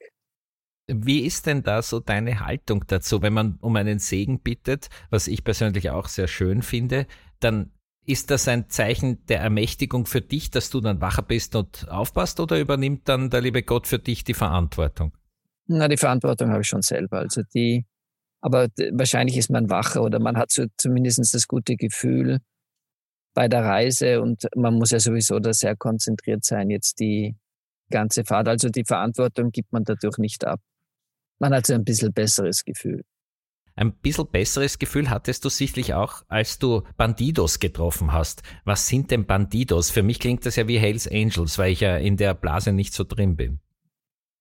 Wie 0.87 1.19
ist 1.19 1.45
denn 1.45 1.63
da 1.63 1.81
so 1.81 1.99
deine 1.99 2.39
Haltung 2.39 2.85
dazu, 2.87 3.21
wenn 3.21 3.33
man 3.33 3.57
um 3.61 3.75
einen 3.75 3.99
Segen 3.99 4.39
bittet, 4.39 4.89
was 5.09 5.27
ich 5.27 5.43
persönlich 5.43 5.89
auch 5.89 6.07
sehr 6.07 6.27
schön 6.27 6.61
finde, 6.61 7.05
dann 7.39 7.71
ist 8.05 8.31
das 8.31 8.47
ein 8.47 8.69
Zeichen 8.69 9.25
der 9.27 9.39
Ermächtigung 9.39 10.05
für 10.05 10.21
dich, 10.21 10.51
dass 10.51 10.69
du 10.69 10.81
dann 10.81 10.99
wacher 10.99 11.21
bist 11.21 11.55
und 11.55 11.87
aufpasst 11.89 12.39
oder 12.39 12.59
übernimmt 12.59 13.07
dann 13.07 13.29
der 13.29 13.41
liebe 13.41 13.63
Gott 13.63 13.87
für 13.87 13.99
dich 13.99 14.23
die 14.23 14.33
Verantwortung? 14.33 15.13
Na, 15.67 15.87
die 15.87 15.97
Verantwortung 15.97 16.51
habe 16.51 16.61
ich 16.61 16.67
schon 16.67 16.81
selber. 16.81 17.19
Also 17.19 17.41
die, 17.53 17.85
aber 18.41 18.67
wahrscheinlich 18.91 19.37
ist 19.37 19.49
man 19.49 19.69
wacher 19.69 20.03
oder 20.03 20.19
man 20.19 20.37
hat 20.37 20.51
so 20.51 20.65
zumindest 20.77 21.33
das 21.33 21.47
gute 21.47 21.75
Gefühl, 21.75 22.39
bei 23.33 23.47
der 23.47 23.63
Reise 23.63 24.21
und 24.21 24.47
man 24.55 24.75
muss 24.75 24.91
ja 24.91 24.99
sowieso 24.99 25.39
da 25.39 25.53
sehr 25.53 25.75
konzentriert 25.75 26.45
sein, 26.45 26.69
jetzt 26.69 26.99
die 26.99 27.35
ganze 27.89 28.23
Fahrt. 28.23 28.47
Also 28.47 28.69
die 28.69 28.83
Verantwortung 28.85 29.51
gibt 29.51 29.71
man 29.73 29.83
dadurch 29.83 30.17
nicht 30.17 30.45
ab. 30.45 30.59
Man 31.39 31.53
hat 31.53 31.65
so 31.65 31.73
ein 31.73 31.83
bisschen 31.83 32.13
besseres 32.13 32.63
Gefühl. 32.63 33.03
Ein 33.75 33.91
bisschen 33.91 34.27
besseres 34.29 34.77
Gefühl 34.77 35.09
hattest 35.09 35.43
du 35.45 35.49
sicherlich 35.49 35.95
auch, 35.95 36.21
als 36.27 36.59
du 36.59 36.83
Bandidos 36.95 37.59
getroffen 37.59 38.13
hast. 38.13 38.43
Was 38.65 38.87
sind 38.87 39.09
denn 39.09 39.25
Bandidos? 39.25 39.89
Für 39.89 40.03
mich 40.03 40.19
klingt 40.19 40.45
das 40.45 40.57
ja 40.57 40.67
wie 40.67 40.77
Hells 40.77 41.07
Angels, 41.07 41.57
weil 41.57 41.71
ich 41.71 41.79
ja 41.79 41.97
in 41.97 42.15
der 42.15 42.35
Blase 42.35 42.71
nicht 42.71 42.93
so 42.93 43.03
drin 43.03 43.35
bin. 43.35 43.62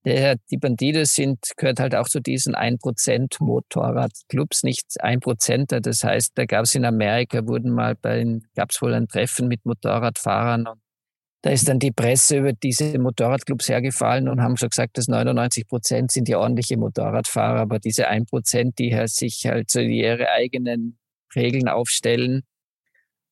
Ja, 0.04 0.34
die 0.50 0.56
Bandidos 0.56 1.12
sind, 1.12 1.38
gehört 1.56 1.78
halt 1.78 1.94
auch 1.94 2.08
zu 2.08 2.20
diesen 2.20 2.56
1% 2.56 3.36
Motorradclubs, 3.38 4.64
nicht 4.64 4.84
1%er. 5.00 5.80
Das 5.80 6.02
heißt, 6.02 6.32
da 6.34 6.44
gab 6.44 6.64
es 6.64 6.74
in 6.74 6.84
Amerika, 6.84 7.46
wurden 7.46 7.70
mal 7.70 7.94
bei, 7.94 8.40
gab 8.56 8.70
es 8.70 8.82
wohl 8.82 8.94
ein 8.94 9.06
Treffen 9.06 9.46
mit 9.46 9.64
Motorradfahrern 9.64 10.66
und 10.66 10.80
da 11.42 11.50
ist 11.50 11.68
dann 11.68 11.80
die 11.80 11.90
Presse 11.90 12.38
über 12.38 12.52
diese 12.52 12.98
Motorradclubs 12.98 13.68
hergefallen 13.68 14.28
und 14.28 14.40
haben 14.40 14.56
schon 14.56 14.70
gesagt, 14.70 14.96
dass 14.96 15.08
99 15.08 15.66
Prozent 15.66 16.12
sind 16.12 16.28
ja 16.28 16.38
ordentliche 16.38 16.76
Motorradfahrer, 16.76 17.60
aber 17.60 17.80
diese 17.80 18.06
1 18.08 18.30
Prozent, 18.30 18.78
die 18.78 18.94
halt 18.94 19.10
sich 19.10 19.44
halt 19.46 19.70
so 19.70 19.80
ihre 19.80 20.30
eigenen 20.30 20.98
Regeln 21.34 21.68
aufstellen 21.68 22.42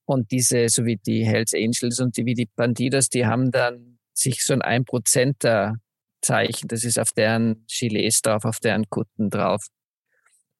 und 0.07 0.33
diese, 0.33 0.69
so 0.69 0.85
wie 0.85 0.97
die 0.97 1.25
Hells 1.25 1.55
Angels 1.55 2.01
und 2.01 2.17
die, 2.17 2.27
wie 2.27 2.35
die 2.35 2.49
Bandidos, 2.57 3.11
die 3.11 3.27
haben 3.27 3.53
dann 3.53 3.99
sich 4.13 4.45
so 4.45 4.55
ein 4.55 4.63
1 4.63 4.87
Prozenter 4.87 5.77
Zeichen, 6.23 6.69
das 6.69 6.85
ist 6.85 6.99
auf 6.99 7.13
deren 7.13 7.65
Gilets 7.67 8.23
drauf, 8.23 8.45
auf 8.45 8.61
deren 8.61 8.89
Kutten 8.89 9.31
drauf. 9.31 9.67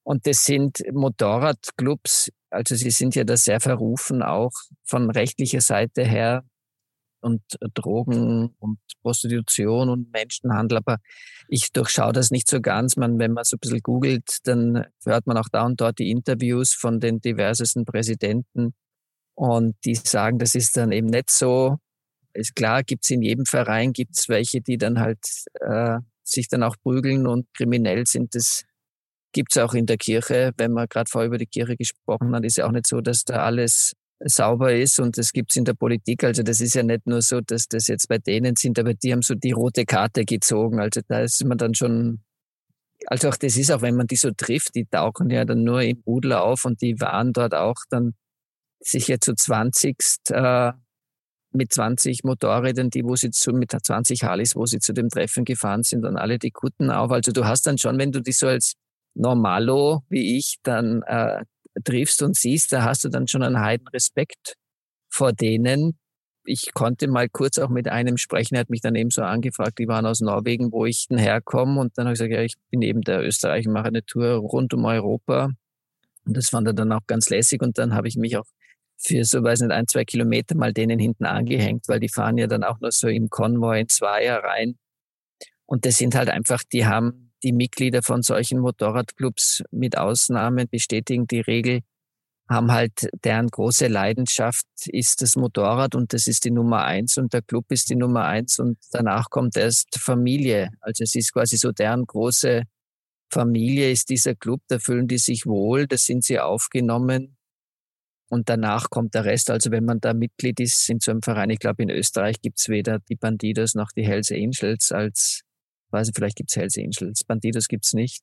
Und 0.03 0.27
das 0.27 0.45
sind 0.45 0.83
Motorradclubs, 0.93 2.31
also 2.51 2.75
sie 2.75 2.91
sind 2.91 3.15
ja 3.15 3.25
da 3.25 3.37
sehr 3.37 3.61
verrufen, 3.61 4.23
auch 4.23 4.53
von 4.85 5.11
rechtlicher 5.11 5.61
Seite 5.61 6.05
her 6.05 6.43
und 7.21 7.43
Drogen 7.75 8.55
und 8.59 8.79
Prostitution 9.03 9.89
und 9.89 10.13
Menschenhandel. 10.13 10.79
Aber 10.79 10.99
ich 11.49 11.73
durchschaue 11.73 12.13
das 12.13 12.31
nicht 12.31 12.49
so 12.49 12.61
ganz. 12.61 12.97
Man, 12.97 13.19
wenn 13.19 13.33
man 13.33 13.45
so 13.45 13.57
ein 13.57 13.61
bisschen 13.61 13.81
googelt, 13.81 14.39
dann 14.45 14.87
hört 15.05 15.27
man 15.27 15.37
auch 15.37 15.49
da 15.53 15.65
und 15.65 15.81
dort 15.81 15.99
die 15.99 16.11
Interviews 16.11 16.73
von 16.73 16.99
den 17.01 17.21
diversesten 17.21 17.85
Präsidenten. 17.85 18.75
Und 19.35 19.77
die 19.85 19.95
sagen, 19.95 20.39
das 20.39 20.55
ist 20.55 20.77
dann 20.77 20.93
eben 20.93 21.07
nicht 21.07 21.31
so. 21.31 21.79
Ist 22.33 22.55
klar, 22.55 22.83
gibt 22.83 23.05
es 23.05 23.11
in 23.11 23.23
jedem 23.23 23.45
Verein 23.45 23.93
gibt's 23.93 24.29
welche, 24.29 24.61
die 24.61 24.79
dann 24.79 25.01
halt 25.01 25.19
äh, 25.61 25.99
sich 26.23 26.49
dann 26.49 26.63
auch 26.63 26.77
prügeln 26.83 27.27
und 27.27 27.47
kriminell 27.55 28.07
sind. 28.07 28.35
Das 28.35 28.65
gibt's 29.33 29.57
auch 29.59 29.75
in 29.75 29.87
der 29.87 29.97
Kirche. 29.97 30.53
Wenn 30.57 30.73
man 30.73 30.87
gerade 30.89 31.11
vorher 31.11 31.29
über 31.29 31.39
die 31.39 31.47
Kirche 31.47 31.77
gesprochen 31.77 32.35
hat, 32.35 32.45
ist 32.45 32.57
ja 32.57 32.67
auch 32.67 32.73
nicht 32.73 32.87
so, 32.87 33.01
dass 33.01 33.25
da 33.25 33.45
alles 33.45 33.93
sauber 34.23 34.75
ist 34.75 35.01
und 35.01 35.17
das 35.17 35.33
gibt's 35.33 35.57
in 35.57 35.65
der 35.65 35.75
Politik. 35.75 36.25
Also 36.25 36.43
das 36.43 36.61
ist 36.61 36.75
ja 36.75 36.83
nicht 36.83 37.07
nur 37.07 37.23
so, 37.23 37.41
dass 37.41 37.67
das 37.67 37.87
jetzt 37.89 38.09
bei 38.09 38.19
denen 38.19 38.55
sind, 38.57 38.79
aber 38.79 38.95
die 38.95 39.13
haben 39.13 39.23
so 39.23 39.35
die 39.35 39.53
rote 39.53 39.85
Karte 39.85 40.25
gezogen. 40.25 40.79
Also 40.79 41.01
da 41.09 41.21
ist 41.21 41.43
man 41.45 41.57
dann 41.57 41.75
schon, 41.75 42.21
also 43.07 43.31
auch 43.31 43.37
das 43.37 43.57
ist 43.57 43.71
auch, 43.73 43.83
wenn 43.83 43.97
man 43.97 44.07
die 44.07 44.17
so 44.17 44.31
trifft, 44.31 44.75
die 44.75 44.85
tauchen 44.85 45.31
ja 45.31 45.45
dann 45.45 45.65
nur 45.65 45.83
im 45.83 46.03
Rudel 46.07 46.35
auf 46.35 46.65
und 46.67 46.83
die 46.83 47.01
waren 47.01 47.33
dort 47.33 47.55
auch 47.55 47.79
dann 47.89 48.15
sicher 48.81 49.21
zu 49.21 49.35
20 49.35 49.97
äh, 50.31 50.73
mit 51.53 51.73
20 51.73 52.25
Motorrädern, 52.25 52.91
die 52.91 53.05
wo 53.05 53.17
sie 53.17 53.31
zu, 53.31 53.53
mit 53.53 53.73
20 53.73 54.25
Harleys, 54.25 54.55
wo 54.55 54.67
sie 54.67 54.79
zu 54.79 54.93
dem 54.93 55.09
Treffen 55.09 55.45
gefahren 55.45 55.83
sind, 55.83 56.03
dann 56.03 56.17
alle 56.17 56.39
die 56.39 56.51
Kutten 56.51 56.91
auf. 56.91 57.11
Also 57.11 57.33
du 57.33 57.45
hast 57.45 57.67
dann 57.67 57.79
schon, 57.79 57.99
wenn 57.99 58.13
du 58.13 58.21
die 58.21 58.33
so 58.33 58.47
als 58.47 58.75
Normalo 59.15 60.03
wie 60.09 60.39
ich 60.39 60.57
dann 60.63 61.03
äh, 61.03 61.45
triffst 61.85 62.23
und 62.23 62.37
siehst, 62.37 62.73
da 62.73 62.85
hast 62.85 63.05
du 63.05 63.09
dann 63.09 63.27
schon 63.27 63.43
einen 63.43 63.61
heiden 63.61 63.89
Respekt 63.89 64.55
vor 65.09 65.33
denen. 65.33 65.99
Ich 66.45 66.73
konnte 66.73 67.07
mal 67.09 67.29
kurz 67.29 67.59
auch 67.59 67.69
mit 67.69 67.89
einem 67.89 68.17
sprechen, 68.17 68.55
er 68.55 68.63
hat 68.63 68.71
mich 68.71 68.81
dann 68.81 68.95
eben 68.95 69.11
so 69.11 69.23
angefragt, 69.23 69.79
die 69.79 69.89
waren 69.89 70.07
aus 70.07 70.21
Norwegen, 70.21 70.73
wo 70.73 70.87
ich 70.87 71.07
denn 71.09 71.19
herkomme. 71.19 71.81
Und 71.81 71.97
dann 71.97 72.07
habe 72.07 72.15
ich 72.15 72.19
gesagt, 72.19 72.33
ja, 72.33 72.43
ich 72.43 72.55
bin 72.71 72.83
eben 72.83 73.03
der 73.03 73.23
Österreich, 73.23 73.67
mache 73.67 73.89
eine 73.89 74.05
Tour 74.05 74.35
rund 74.37 74.73
um 74.73 74.85
Europa. 74.85 75.51
Und 76.25 76.37
das 76.37 76.49
fand 76.49 76.67
er 76.67 76.73
dann 76.73 76.93
auch 76.93 77.07
ganz 77.07 77.29
lässig. 77.29 77.61
Und 77.61 77.79
dann 77.79 77.95
habe 77.95 78.09
ich 78.09 78.17
mich 78.17 78.37
auch 78.37 78.47
für 79.03 79.25
so, 79.25 79.43
weiß 79.43 79.61
nicht, 79.61 79.73
ein, 79.73 79.87
zwei 79.87 80.05
Kilometer 80.05 80.55
mal 80.57 80.73
denen 80.73 80.99
hinten 80.99 81.25
angehängt, 81.25 81.89
weil 81.89 82.01
die 82.01 82.09
fahren 82.09 82.39
ja 82.39 82.47
dann 82.47 82.65
auch 82.65 82.81
nur 82.81 82.93
so 82.93 83.09
im 83.09 83.31
Konvoi 83.31 83.81
in 83.81 83.89
Zweier 83.89 84.43
rein. 84.43 84.77
Und 85.67 85.87
das 85.87 85.97
sind 85.97 86.15
halt 86.15 86.29
einfach, 86.29 86.63
die 86.73 86.87
haben 86.87 87.33
die 87.43 87.53
Mitglieder 87.53 88.03
von 88.03 88.23
solchen 88.23 88.59
Motorradclubs 88.59 89.63
mit 89.71 89.97
Ausnahmen 89.97 90.69
bestätigen 90.69 91.27
die 91.27 91.41
Regel, 91.41 91.81
haben 92.49 92.73
halt 92.73 93.09
deren 93.25 93.47
große 93.47 93.87
Leidenschaft 93.87 94.67
ist 94.87 95.23
das 95.23 95.37
Motorrad 95.37 95.95
und 95.95 96.13
das 96.13 96.27
ist 96.27 96.45
die 96.45 96.51
Nummer 96.51 96.85
eins 96.85 97.17
und 97.17 97.33
der 97.33 97.43
Club 97.43 97.67
ist 97.71 97.89
die 97.89 97.95
Nummer 97.95 98.25
eins 98.25 98.59
und 98.59 98.79
danach 98.91 99.31
kommt 99.31 99.57
erst 99.57 99.99
Familie. 99.99 100.71
Also 100.81 101.05
es 101.05 101.15
ist 101.15 101.33
quasi 101.33 101.57
so 101.57 101.71
deren 101.71 102.05
große 102.05 102.65
Familie 103.33 103.93
ist 103.93 104.11
dieser 104.11 104.35
Club, 104.35 104.61
da 104.67 104.81
fühlen 104.81 105.07
die 105.07 105.19
sich 105.19 105.47
wohl, 105.47 105.87
da 105.87 105.97
sind 105.97 106.25
sie 106.25 106.41
aufgenommen 106.41 107.37
und 108.31 108.49
danach 108.49 108.89
kommt 108.91 109.15
der 109.15 109.25
Rest. 109.27 109.51
Also 109.51 109.71
wenn 109.71 109.85
man 109.85 110.01
da 110.01 110.15
Mitglied 110.15 110.61
ist 110.61 110.89
in 110.89 111.01
so 111.01 111.11
einem 111.11 111.21
Verein, 111.23 111.51
ich 111.51 111.59
glaube 111.59 111.83
in 111.83 111.91
Österreich 111.91 112.41
gibt's 112.41 112.69
weder 112.69 113.01
die 113.01 113.17
Bandidos 113.17 113.75
noch 113.75 113.91
die 113.93 114.07
Hells 114.07 114.31
Angels 114.31 114.93
als 114.93 115.43
weiß 115.91 116.09
ich, 116.09 116.15
vielleicht 116.15 116.37
gibt's 116.37 116.57
Hells 116.57 116.79
Angels, 116.79 117.25
Bandidos 117.25 117.69
gibt's 117.69 117.93
nicht. 117.93 118.23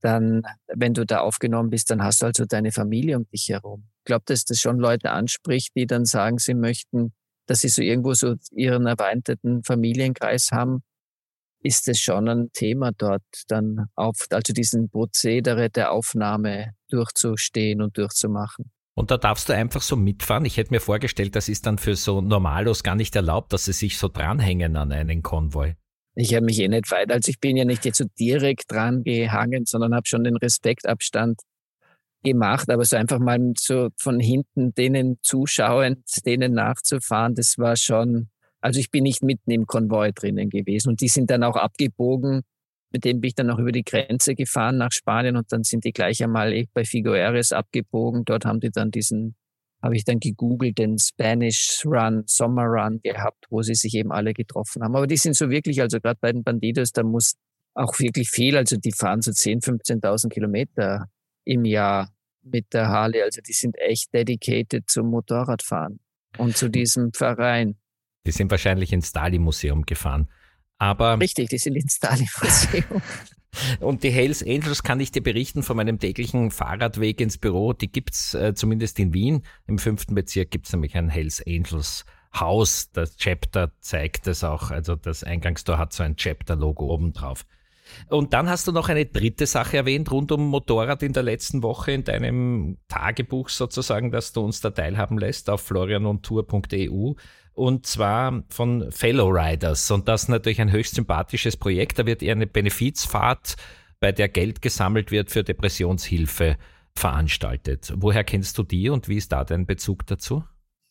Dann, 0.00 0.42
wenn 0.68 0.94
du 0.94 1.04
da 1.04 1.20
aufgenommen 1.20 1.70
bist, 1.70 1.90
dann 1.90 2.02
hast 2.02 2.22
du 2.22 2.26
also 2.26 2.46
deine 2.46 2.72
Familie 2.72 3.18
um 3.18 3.28
dich 3.28 3.48
herum. 3.48 3.88
Ich 3.98 4.04
glaube, 4.04 4.24
dass 4.26 4.44
das 4.44 4.58
schon 4.60 4.78
Leute 4.78 5.10
anspricht, 5.10 5.72
die 5.76 5.86
dann 5.86 6.06
sagen, 6.06 6.38
sie 6.38 6.54
möchten, 6.54 7.12
dass 7.46 7.60
sie 7.60 7.68
so 7.68 7.82
irgendwo 7.82 8.14
so 8.14 8.36
ihren 8.52 8.86
erweiterten 8.86 9.62
Familienkreis 9.62 10.52
haben, 10.52 10.82
ist 11.62 11.86
es 11.88 12.00
schon 12.00 12.28
ein 12.28 12.50
Thema 12.52 12.92
dort 12.92 13.22
dann 13.48 13.88
auf, 13.94 14.26
also 14.30 14.54
diesen 14.54 14.88
Prozedere 14.88 15.68
der 15.68 15.92
Aufnahme 15.92 16.72
durchzustehen 16.88 17.82
und 17.82 17.98
durchzumachen. 17.98 18.70
Und 18.94 19.10
da 19.10 19.16
darfst 19.16 19.48
du 19.48 19.54
einfach 19.54 19.82
so 19.82 19.96
mitfahren. 19.96 20.44
Ich 20.44 20.56
hätte 20.56 20.72
mir 20.72 20.80
vorgestellt, 20.80 21.36
das 21.36 21.48
ist 21.48 21.66
dann 21.66 21.78
für 21.78 21.96
so 21.96 22.20
Normalos 22.20 22.82
gar 22.82 22.96
nicht 22.96 23.14
erlaubt, 23.16 23.52
dass 23.52 23.64
sie 23.64 23.72
sich 23.72 23.98
so 23.98 24.08
dranhängen 24.08 24.76
an 24.76 24.92
einen 24.92 25.22
Konvoi. 25.22 25.74
Ich 26.16 26.34
habe 26.34 26.44
mich 26.44 26.58
eh 26.58 26.68
nicht 26.68 26.90
weit, 26.90 27.12
also 27.12 27.30
ich 27.30 27.38
bin 27.38 27.56
ja 27.56 27.64
nicht 27.64 27.84
jetzt 27.84 27.98
so 27.98 28.04
direkt 28.18 28.70
dran 28.70 29.04
gehangen, 29.04 29.64
sondern 29.64 29.94
habe 29.94 30.06
schon 30.06 30.24
den 30.24 30.36
Respektabstand 30.36 31.40
gemacht, 32.22 32.68
aber 32.68 32.84
so 32.84 32.96
einfach 32.96 33.18
mal 33.18 33.52
so 33.56 33.88
von 33.96 34.20
hinten 34.20 34.74
denen 34.74 35.18
zuschauend, 35.22 36.04
denen 36.26 36.52
nachzufahren, 36.52 37.34
das 37.34 37.56
war 37.58 37.76
schon, 37.76 38.28
also 38.60 38.80
ich 38.80 38.90
bin 38.90 39.04
nicht 39.04 39.22
mitten 39.22 39.50
im 39.50 39.66
Konvoi 39.66 40.12
drinnen 40.12 40.50
gewesen 40.50 40.90
und 40.90 41.00
die 41.00 41.08
sind 41.08 41.30
dann 41.30 41.44
auch 41.44 41.56
abgebogen, 41.56 42.42
mit 42.92 43.04
dem 43.04 43.20
bin 43.20 43.28
ich 43.28 43.34
dann 43.34 43.50
auch 43.50 43.58
über 43.58 43.72
die 43.72 43.84
Grenze 43.84 44.34
gefahren 44.34 44.78
nach 44.78 44.92
Spanien 44.92 45.36
und 45.36 45.52
dann 45.52 45.62
sind 45.62 45.84
die 45.84 45.92
gleich 45.92 46.22
einmal 46.22 46.52
eh 46.52 46.66
bei 46.72 46.84
Figueres 46.84 47.52
abgebogen, 47.52 48.24
dort 48.24 48.44
haben 48.44 48.60
die 48.60 48.70
dann 48.70 48.90
diesen 48.90 49.36
habe 49.82 49.96
ich 49.96 50.04
dann 50.04 50.20
gegoogelt, 50.20 50.78
den 50.78 50.98
Spanish 50.98 51.82
Run, 51.86 52.24
Summer 52.26 52.64
Run 52.64 53.00
gehabt, 53.02 53.46
wo 53.48 53.62
sie 53.62 53.74
sich 53.74 53.94
eben 53.94 54.12
alle 54.12 54.34
getroffen 54.34 54.82
haben. 54.82 54.94
Aber 54.94 55.06
die 55.06 55.16
sind 55.16 55.36
so 55.36 55.48
wirklich, 55.48 55.80
also 55.80 56.00
gerade 56.00 56.18
bei 56.20 56.32
den 56.32 56.44
Bandidos, 56.44 56.92
da 56.92 57.02
muss 57.02 57.36
auch 57.74 57.98
wirklich 57.98 58.30
viel, 58.30 58.56
also 58.56 58.76
die 58.76 58.92
fahren 58.92 59.22
so 59.22 59.30
10.000, 59.30 60.02
15.000 60.02 60.28
Kilometer 60.28 61.06
im 61.44 61.64
Jahr 61.64 62.12
mit 62.42 62.72
der 62.72 62.88
Harley. 62.88 63.22
Also 63.22 63.40
die 63.40 63.52
sind 63.52 63.76
echt 63.78 64.12
dedicated 64.12 64.88
zum 64.88 65.08
Motorradfahren 65.08 66.00
und 66.36 66.56
zu 66.56 66.68
diesem 66.68 67.12
Verein. 67.12 67.76
Die 68.26 68.32
sind 68.32 68.50
wahrscheinlich 68.50 68.92
ins 68.92 69.12
Dali-Museum 69.12 69.86
gefahren. 69.86 70.28
Aber 70.80 71.20
Richtig, 71.20 71.50
die 71.50 71.58
sind 71.58 71.76
ins 71.76 71.98
Dali-Museum. 71.98 73.02
Und 73.80 74.02
die 74.02 74.10
Hells 74.10 74.42
Angels 74.42 74.82
kann 74.82 74.98
ich 74.98 75.12
dir 75.12 75.22
berichten 75.22 75.62
von 75.62 75.76
meinem 75.76 75.98
täglichen 75.98 76.50
Fahrradweg 76.50 77.20
ins 77.20 77.36
Büro. 77.36 77.74
Die 77.74 77.92
gibt's 77.92 78.32
äh, 78.32 78.54
zumindest 78.54 78.98
in 78.98 79.12
Wien. 79.12 79.42
Im 79.66 79.78
fünften 79.78 80.14
Bezirk 80.14 80.50
gibt's 80.50 80.72
nämlich 80.72 80.96
ein 80.96 81.10
Hells 81.10 81.44
Angels 81.46 82.06
Haus. 82.34 82.90
Das 82.92 83.16
Chapter 83.16 83.72
zeigt 83.80 84.26
es 84.26 84.42
auch. 84.42 84.70
Also 84.70 84.96
das 84.96 85.22
Eingangstor 85.22 85.76
hat 85.76 85.92
so 85.92 86.02
ein 86.02 86.16
Chapter-Logo 86.16 86.86
oben 86.86 87.12
drauf. 87.12 87.44
Und 88.08 88.32
dann 88.32 88.48
hast 88.48 88.66
du 88.66 88.72
noch 88.72 88.88
eine 88.88 89.04
dritte 89.04 89.46
Sache 89.46 89.78
erwähnt 89.78 90.10
rund 90.10 90.32
um 90.32 90.46
Motorrad 90.46 91.02
in 91.02 91.12
der 91.12 91.24
letzten 91.24 91.62
Woche 91.62 91.92
in 91.92 92.04
deinem 92.04 92.78
Tagebuch 92.88 93.48
sozusagen, 93.48 94.12
dass 94.12 94.32
du 94.32 94.42
uns 94.42 94.60
da 94.60 94.70
teilhaben 94.70 95.18
lässt 95.18 95.50
auf 95.50 95.60
florianontour.eu 95.62 97.14
und 97.60 97.86
zwar 97.86 98.42
von 98.48 98.90
Fellow 98.90 99.28
Riders. 99.28 99.90
Und 99.90 100.08
das 100.08 100.22
ist 100.22 100.28
natürlich 100.30 100.62
ein 100.62 100.72
höchst 100.72 100.94
sympathisches 100.94 101.58
Projekt. 101.58 101.98
Da 101.98 102.06
wird 102.06 102.22
eher 102.22 102.32
eine 102.32 102.46
Benefizfahrt, 102.46 103.56
bei 104.00 104.12
der 104.12 104.30
Geld 104.30 104.62
gesammelt 104.62 105.10
wird 105.10 105.30
für 105.30 105.44
Depressionshilfe 105.44 106.56
veranstaltet. 106.94 107.92
Woher 107.96 108.24
kennst 108.24 108.56
du 108.56 108.62
die 108.62 108.88
und 108.88 109.08
wie 109.08 109.18
ist 109.18 109.32
da 109.32 109.44
dein 109.44 109.66
Bezug 109.66 110.06
dazu? 110.06 110.42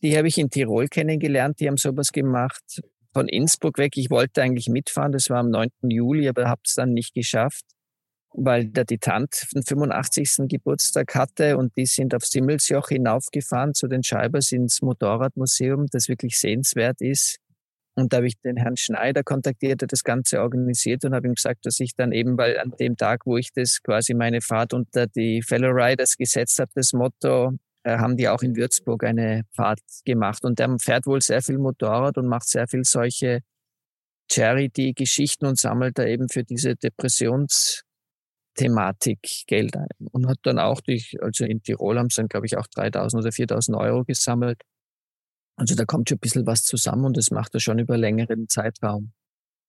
Die 0.03 0.15
habe 0.15 0.27
ich 0.27 0.37
in 0.37 0.51
Tirol 0.51 0.87
kennengelernt. 0.87 1.59
Die 1.59 1.67
haben 1.67 1.77
sowas 1.77 2.11
gemacht 2.11 2.81
von 3.13 3.27
Innsbruck 3.27 3.79
weg. 3.79 3.93
Ich 3.95 4.11
wollte 4.11 4.43
eigentlich 4.43 4.67
mitfahren. 4.67 5.11
Das 5.11 5.31
war 5.31 5.39
am 5.39 5.49
9. 5.49 5.69
Juli, 5.81 6.29
aber 6.29 6.47
habe 6.47 6.61
es 6.63 6.75
dann 6.75 6.93
nicht 6.93 7.15
geschafft. 7.15 7.63
Weil 8.33 8.65
der 8.65 8.85
die 8.85 8.99
Tante 8.99 9.45
den 9.53 9.63
85. 9.63 10.47
Geburtstag 10.47 11.15
hatte 11.15 11.57
und 11.57 11.75
die 11.77 11.85
sind 11.85 12.13
auf 12.13 12.25
Simmelsjoch 12.25 12.89
hinaufgefahren 12.89 13.73
zu 13.73 13.87
den 13.87 14.03
Scheibers 14.03 14.51
ins 14.51 14.81
Motorradmuseum, 14.81 15.87
das 15.91 16.07
wirklich 16.07 16.37
sehenswert 16.37 17.01
ist. 17.01 17.37
Und 17.95 18.13
da 18.13 18.17
habe 18.17 18.27
ich 18.27 18.39
den 18.39 18.55
Herrn 18.55 18.77
Schneider 18.77 19.23
kontaktiert, 19.23 19.81
der 19.81 19.87
das 19.87 20.03
Ganze 20.03 20.41
organisiert 20.41 21.03
und 21.03 21.13
habe 21.13 21.27
ihm 21.27 21.33
gesagt, 21.33 21.65
dass 21.65 21.79
ich 21.79 21.95
dann 21.95 22.11
eben, 22.11 22.37
weil 22.37 22.57
an 22.57 22.71
dem 22.79 22.95
Tag, 22.95 23.25
wo 23.25 23.35
ich 23.35 23.51
das 23.53 23.81
quasi 23.83 24.13
meine 24.13 24.41
Fahrt 24.41 24.73
unter 24.73 25.07
die 25.07 25.41
Fellow 25.41 25.69
Riders 25.71 26.15
gesetzt 26.15 26.59
habe, 26.59 26.71
das 26.75 26.93
Motto, 26.93 27.51
äh, 27.83 27.97
haben 27.97 28.15
die 28.15 28.29
auch 28.29 28.41
in 28.41 28.55
Würzburg 28.55 29.03
eine 29.03 29.43
Fahrt 29.51 29.81
gemacht. 30.05 30.45
Und 30.45 30.59
der 30.59 30.73
fährt 30.79 31.07
wohl 31.07 31.21
sehr 31.21 31.41
viel 31.41 31.57
Motorrad 31.57 32.17
und 32.17 32.27
macht 32.27 32.47
sehr 32.47 32.67
viel 32.67 32.85
solche 32.85 33.41
Charity-Geschichten 34.31 35.45
und 35.45 35.57
sammelt 35.57 35.97
da 35.97 36.05
eben 36.05 36.29
für 36.29 36.43
diese 36.43 36.75
Depressions- 36.75 37.83
Thematik 38.59 39.19
Geld 39.47 39.75
ein 39.77 39.87
und 40.11 40.27
hat 40.27 40.39
dann 40.43 40.59
auch 40.59 40.81
durch, 40.81 41.15
also 41.21 41.45
in 41.45 41.63
Tirol 41.63 41.97
haben 41.97 42.09
sie 42.09 42.17
dann, 42.17 42.27
glaube 42.27 42.45
ich, 42.45 42.57
auch 42.57 42.67
3000 42.67 43.23
oder 43.23 43.31
4000 43.31 43.77
Euro 43.77 44.03
gesammelt. 44.03 44.61
Also 45.55 45.75
da 45.75 45.85
kommt 45.85 46.09
schon 46.09 46.17
ein 46.17 46.19
bisschen 46.19 46.45
was 46.45 46.63
zusammen 46.63 47.05
und 47.05 47.17
das 47.17 47.31
macht 47.31 47.53
er 47.53 47.61
schon 47.61 47.79
über 47.79 47.97
längeren 47.97 48.49
Zeitraum. 48.49 49.13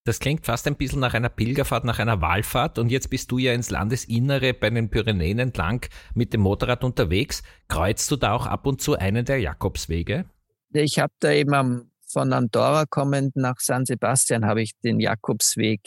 Das 0.04 0.18
klingt 0.18 0.44
fast 0.46 0.66
ein 0.66 0.76
bisschen 0.76 0.98
nach 1.00 1.14
einer 1.14 1.28
Pilgerfahrt, 1.28 1.84
nach 1.84 1.98
einer 1.98 2.20
Wahlfahrt. 2.20 2.78
Und 2.78 2.90
jetzt 2.90 3.10
bist 3.10 3.30
du 3.30 3.38
ja 3.38 3.52
ins 3.52 3.70
Landesinnere 3.70 4.54
bei 4.54 4.70
den 4.70 4.88
Pyrenäen 4.88 5.38
entlang 5.38 5.86
mit 6.14 6.32
dem 6.32 6.40
Motorrad 6.40 6.84
unterwegs. 6.84 7.42
Kreuzt 7.68 8.10
du 8.10 8.16
da 8.16 8.32
auch 8.32 8.46
ab 8.46 8.66
und 8.66 8.80
zu 8.80 8.96
einen 8.96 9.24
der 9.24 9.38
Jakobswege? 9.38 10.24
Ich 10.72 10.98
habe 10.98 11.12
da 11.20 11.32
eben 11.32 11.54
am, 11.54 11.90
von 12.06 12.32
Andorra 12.32 12.86
kommend 12.86 13.36
nach 13.36 13.58
San 13.58 13.84
Sebastian 13.84 14.46
habe 14.46 14.62
ich 14.62 14.72
den 14.82 15.00
Jakobsweg 15.00 15.80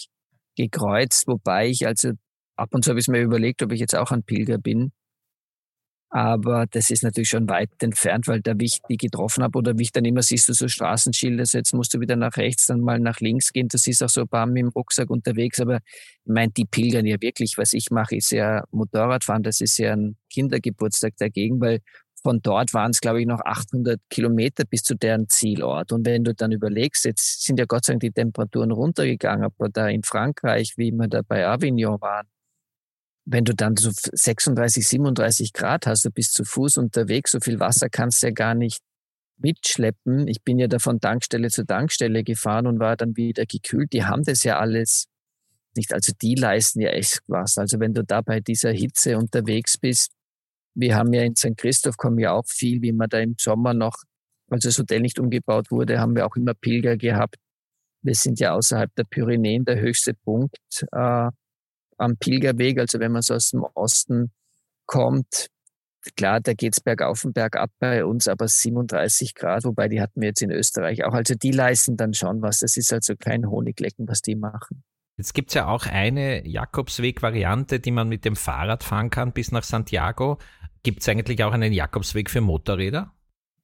gekreuzt, 0.55 1.27
wobei 1.27 1.69
ich 1.69 1.88
also 1.88 2.12
ab 2.55 2.74
und 2.74 2.83
zu 2.83 2.91
habe 2.91 3.00
ich 3.00 3.07
mir 3.07 3.22
überlegt, 3.22 3.62
ob 3.63 3.72
ich 3.72 3.79
jetzt 3.79 3.95
auch 3.95 4.12
ein 4.12 4.24
Pilger 4.24 4.57
bin. 4.57 4.91
Aber 6.15 6.67
das 6.69 6.91
ist 6.91 7.01
natürlich 7.01 7.29
schon 7.29 7.50
weit 7.50 7.72
entfernt, 7.81 8.27
weil 8.27 8.39
da 8.39 8.53
wie 8.60 8.65
ich 8.65 8.81
die 8.88 8.98
getroffen 8.98 9.43
habe 9.43 9.57
oder 9.57 9.79
wie 9.79 9.81
ich 9.81 9.91
dann 9.91 10.05
immer 10.05 10.22
siehst 10.22 10.48
du 10.48 10.53
so 10.53 10.67
Straßenschilder, 10.67 11.39
also 11.39 11.57
jetzt 11.57 11.74
musst 11.74 11.91
du 11.95 12.00
wieder 12.00 12.15
nach 12.15 12.38
rechts, 12.38 12.67
dann 12.67 12.81
mal 12.81 13.00
nach 13.00 13.19
links 13.19 13.51
gehen. 13.51 13.67
Du 13.67 13.79
siehst 13.79 14.03
auch 14.03 14.10
so 14.10 14.22
ein 14.22 14.27
paar 14.27 14.45
mit 14.45 14.57
dem 14.57 14.67
Rucksack 14.69 15.10
unterwegs. 15.10 15.60
Aber 15.60 15.77
ich 15.77 16.31
meine, 16.31 16.51
die 16.51 16.65
pilgern 16.65 17.07
ja 17.07 17.19
wirklich. 17.19 17.57
Was 17.57 17.74
ich 17.74 17.89
mache, 17.89 18.15
ist 18.17 18.31
ja 18.31 18.63
Motorradfahren. 18.69 19.41
Das 19.41 19.60
ist 19.60 19.79
ja 19.79 19.93
ein 19.93 20.15
Kindergeburtstag 20.31 21.13
dagegen, 21.17 21.60
weil 21.60 21.79
von 22.22 22.41
dort 22.43 22.75
waren 22.75 22.91
es, 22.91 23.01
glaube 23.01 23.19
ich, 23.22 23.25
noch 23.25 23.41
800 23.43 24.00
Kilometer 24.12 24.65
bis 24.65 24.83
zu 24.83 24.95
deren 24.95 25.27
Zielort. 25.29 25.91
Und 25.91 26.05
wenn 26.05 26.24
du 26.24 26.36
dann 26.36 26.51
überlegst, 26.51 27.05
jetzt 27.05 27.43
sind 27.43 27.57
ja 27.57 27.65
Gott 27.65 27.86
sei 27.86 27.93
Dank 27.93 28.01
die 28.01 28.12
Temperaturen 28.12 28.72
runtergegangen, 28.72 29.45
aber 29.45 29.69
da 29.69 29.88
in 29.89 30.03
Frankreich, 30.03 30.74
wie 30.77 30.91
wir 30.91 31.07
da 31.07 31.22
bei 31.27 31.48
Avignon 31.48 32.00
waren, 32.01 32.27
wenn 33.25 33.46
du 33.46 33.53
dann 33.53 33.77
so 33.77 33.89
36, 33.94 34.88
37 34.88 35.53
Grad 35.53 35.88
hast, 35.88 36.06
du 36.06 36.12
bist 36.12 36.34
zu 36.34 36.44
Fuß 36.44 36.77
unterwegs, 36.77 37.32
so 37.32 37.39
viel 37.39 37.60
Wasser 37.60 37.89
kannst 37.89 38.22
du 38.22 38.27
ja 38.27 38.34
gar 38.34 38.53
nicht 38.53 38.82
mitschleppen. 39.38 40.27
Ich 40.27 40.44
bin 40.44 40.60
ja 40.60 40.68
da 40.68 40.80
von 40.80 41.00
Tankstelle 41.00 41.50
zu 41.50 41.65
Tankstelle 41.65 42.24
gefahren 42.24 42.68
und 42.68 42.80
war 42.80 42.96
dann 42.96 43.15
wieder 43.15 43.46
gekühlt. 43.46 43.94
Die 43.94 44.06
haben 44.06 44.24
das 44.24 44.44
ja 44.44 44.60
alles 44.60 45.06
nicht. 45.75 45.94
Also 45.94 46.13
die 46.22 46.36
leisten 46.36 46.82
ja 46.82 46.89
echt 46.89 47.22
was. 47.27 47.58
Also 47.58 47.80
wenn 47.80 47.94
du 47.94 48.03
da 48.03 48.22
bei 48.22 48.39
dieser 48.39 48.72
Hitze 48.72 49.18
unterwegs 49.18 49.77
bist, 49.77 50.12
wir 50.75 50.96
haben 50.96 51.13
ja 51.13 51.24
in 51.24 51.36
St. 51.36 51.58
Christoph 51.58 51.98
kommen 51.98 52.20
ja 52.20 52.32
auch 52.32 52.46
viel, 52.48 52.82
wie 52.82 52.92
man 52.92 53.10
da 53.10 53.20
im 53.20 53.36
Sommer 53.39 53.74
noch, 53.74 53.96
als 54.50 54.63
das 54.63 54.77
Hotel 54.77 55.01
nicht 55.01 55.20
umgebaut 55.20 55.72
wurde, 55.72 56.00
haben 56.00 56.15
wir 56.15 56.25
auch 56.25 56.36
immer 56.36 56.53
Pilger 56.53 56.98
gehabt. 56.98 57.36
Wir 58.01 58.15
sind 58.15 58.39
ja 58.39 58.53
außerhalb 58.53 58.94
der 58.96 59.06
Pyrenäen 59.06 59.65
der 59.65 59.80
höchste 59.80 60.13
Punkt. 60.13 60.58
Äh, 60.92 61.30
am 62.03 62.17
Pilgerweg, 62.17 62.79
also 62.79 63.00
wenn 63.00 63.12
man 63.12 63.22
so 63.22 63.33
aus 63.33 63.50
dem 63.51 63.63
Osten 63.74 64.31
kommt, 64.86 65.48
klar, 66.15 66.41
da 66.41 66.53
geht's 66.53 66.81
bergauf 66.81 67.24
und 67.24 67.33
bergab 67.33 67.72
bei 67.79 68.05
uns, 68.05 68.27
aber 68.27 68.48
37 68.48 69.36
Grad, 69.36 69.63
wobei 69.63 69.88
die 69.88 70.01
hatten 70.01 70.22
wir 70.22 70.29
jetzt 70.29 70.41
in 70.41 70.51
Österreich 70.51 71.03
auch. 71.05 71.13
Also 71.13 71.36
die 71.36 71.51
leisten 71.51 71.98
dann 71.98 72.13
schon 72.13 72.41
was. 72.41 72.60
Das 72.60 72.77
ist 72.77 72.91
also 72.91 73.15
kein 73.17 73.50
Honiglecken, 73.50 74.07
was 74.07 74.22
die 74.22 74.36
machen. 74.36 74.84
Jetzt 75.17 75.34
gibt's 75.34 75.54
ja 75.54 75.67
auch 75.67 75.86
eine 75.86 76.45
Jakobsweg-Variante, 76.47 77.80
die 77.80 77.91
man 77.91 78.10
mit 78.10 78.25
dem 78.25 78.36
Fahrrad 78.36 78.84
fahren 78.84 79.10
kann 79.10 79.32
bis 79.32 79.51
nach 79.51 79.63
Santiago. 79.63 80.39
Gibt's 80.82 81.08
eigentlich 81.08 81.43
auch 81.43 81.54
einen 81.54 81.71
Jakobsweg 81.71 82.30
für 82.30 82.41
Motorräder? 82.41 83.13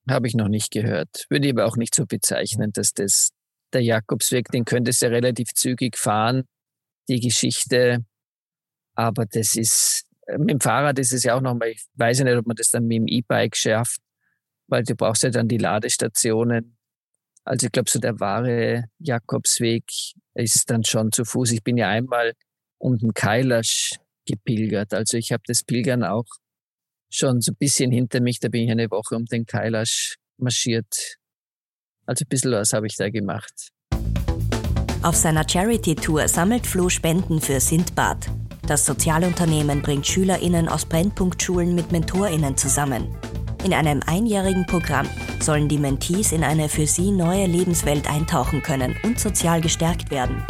Habe 0.08 0.28
ich 0.28 0.36
noch 0.36 0.48
nicht 0.48 0.72
gehört. 0.72 1.26
Würde 1.30 1.48
ich 1.48 1.54
aber 1.54 1.66
auch 1.66 1.76
nicht 1.76 1.96
so 1.96 2.06
bezeichnen, 2.06 2.72
dass 2.72 2.94
das 2.94 3.30
der 3.74 3.82
Jakobsweg, 3.82 4.50
den 4.52 4.66
könntest 4.66 5.02
du 5.02 5.08
relativ 5.08 5.50
zügig 5.54 5.98
fahren. 5.98 6.44
Die 7.08 7.20
Geschichte 7.20 8.06
aber 9.00 9.26
das 9.26 9.56
ist, 9.56 10.04
äh, 10.28 10.38
mit 10.38 10.50
dem 10.50 10.60
Fahrrad 10.60 11.00
ist 11.00 11.14
es 11.14 11.24
ja 11.24 11.36
auch 11.36 11.42
nochmal, 11.42 11.70
ich 11.70 11.86
weiß 11.94 12.20
nicht, 12.20 12.36
ob 12.36 12.46
man 12.46 12.58
das 12.58 12.70
dann 12.70 12.86
mit 12.86 12.98
dem 12.98 13.08
E-Bike 13.08 13.56
schärft, 13.56 14.02
weil 14.68 14.84
du 14.84 14.94
brauchst 14.94 15.24
ja 15.24 15.30
dann 15.30 15.48
die 15.48 15.58
Ladestationen. 15.58 16.78
Also 17.46 17.68
ich 17.68 17.72
glaube, 17.72 17.90
so 17.90 17.98
der 17.98 18.20
wahre 18.20 18.90
Jakobsweg 18.98 19.86
ist 20.34 20.70
dann 20.70 20.84
schon 20.84 21.14
zu 21.14 21.24
Fuß. 21.24 21.54
Ich 21.54 21.64
bin 21.64 21.78
ja 21.78 21.88
einmal 21.88 22.34
um 22.78 22.98
den 22.98 23.14
Kailasch 23.14 23.96
gepilgert. 24.26 24.94
Also 24.94 25.16
ich 25.16 25.32
habe 25.32 25.44
das 25.48 25.64
Pilgern 25.64 26.04
auch 26.04 26.28
schon 27.10 27.40
so 27.40 27.54
ein 27.54 27.58
bisschen 27.58 27.92
hinter 27.92 28.20
mich. 28.20 28.42
Da 28.42 28.50
bin 28.50 28.66
ich 28.66 28.72
eine 28.72 28.92
Woche 28.92 29.16
um 29.16 29.26
den 29.26 29.46
Kailasch 29.46 30.18
marschiert. 30.38 31.16
Also 32.06 32.26
ein 32.26 32.28
bisschen 32.28 32.52
was 32.52 32.74
habe 32.74 32.88
ich 32.88 32.98
da 32.98 33.10
gemacht. 33.10 33.70
Auf 35.04 35.16
seiner 35.16 35.48
Charity-Tour 35.48 36.28
sammelt 36.28 36.68
Flo 36.68 36.90
Spenden 36.90 37.40
für 37.40 37.62
Sindbad. 37.62 38.30
Das 38.70 38.86
Sozialunternehmen 38.86 39.82
bringt 39.82 40.06
SchülerInnen 40.06 40.70
aus 40.70 40.86
Brennpunktschulen 40.86 41.74
mit 41.74 41.92
MentorInnen 41.92 42.56
zusammen. 42.56 43.08
In 43.64 43.74
einem 43.74 44.02
einjährigen 44.06 44.68
Programm 44.68 45.08
sollen 45.40 45.68
die 45.68 45.80
Mentees 45.80 46.34
in 46.34 46.44
eine 46.44 46.70
für 46.70 46.86
sie 46.86 47.10
neue 47.10 47.48
Lebenswelt 47.48 48.08
eintauchen 48.08 48.62
können 48.62 48.96
und 49.02 49.20
sozial 49.20 49.60
gestärkt 49.60 50.12
werden. 50.12 50.44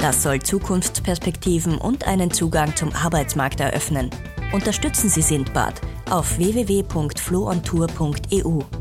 Das 0.00 0.22
soll 0.22 0.40
Zukunftsperspektiven 0.40 1.76
und 1.76 2.06
einen 2.06 2.30
Zugang 2.30 2.74
zum 2.76 2.94
Arbeitsmarkt 2.94 3.60
eröffnen. 3.60 4.08
Unterstützen 4.52 5.10
Sie 5.10 5.20
Sindbad 5.20 5.82
auf 6.08 6.38
www.floontour.eu. 6.38 8.79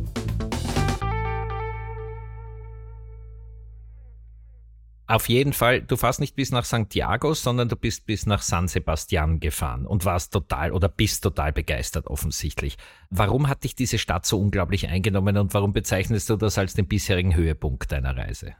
Auf 5.09 5.27
jeden 5.27 5.53
Fall, 5.53 5.81
du 5.81 5.97
fährst 5.97 6.19
nicht 6.19 6.35
bis 6.35 6.51
nach 6.51 6.65
Santiago, 6.65 7.33
sondern 7.33 7.67
du 7.67 7.75
bist 7.75 8.05
bis 8.05 8.27
nach 8.27 8.43
San 8.43 8.67
Sebastian 8.67 9.39
gefahren 9.39 9.87
und 9.87 10.05
warst 10.05 10.31
total 10.31 10.71
oder 10.71 10.87
bist 10.87 11.23
total 11.23 11.51
begeistert 11.51 12.05
offensichtlich. 12.05 12.77
Warum 13.09 13.47
hat 13.47 13.63
dich 13.63 13.73
diese 13.73 13.97
Stadt 13.97 14.27
so 14.27 14.39
unglaublich 14.39 14.87
eingenommen 14.87 15.35
und 15.37 15.55
warum 15.55 15.73
bezeichnest 15.73 16.29
du 16.29 16.35
das 16.35 16.59
als 16.59 16.75
den 16.75 16.87
bisherigen 16.87 17.35
Höhepunkt 17.35 17.91
deiner 17.91 18.15
Reise? 18.15 18.53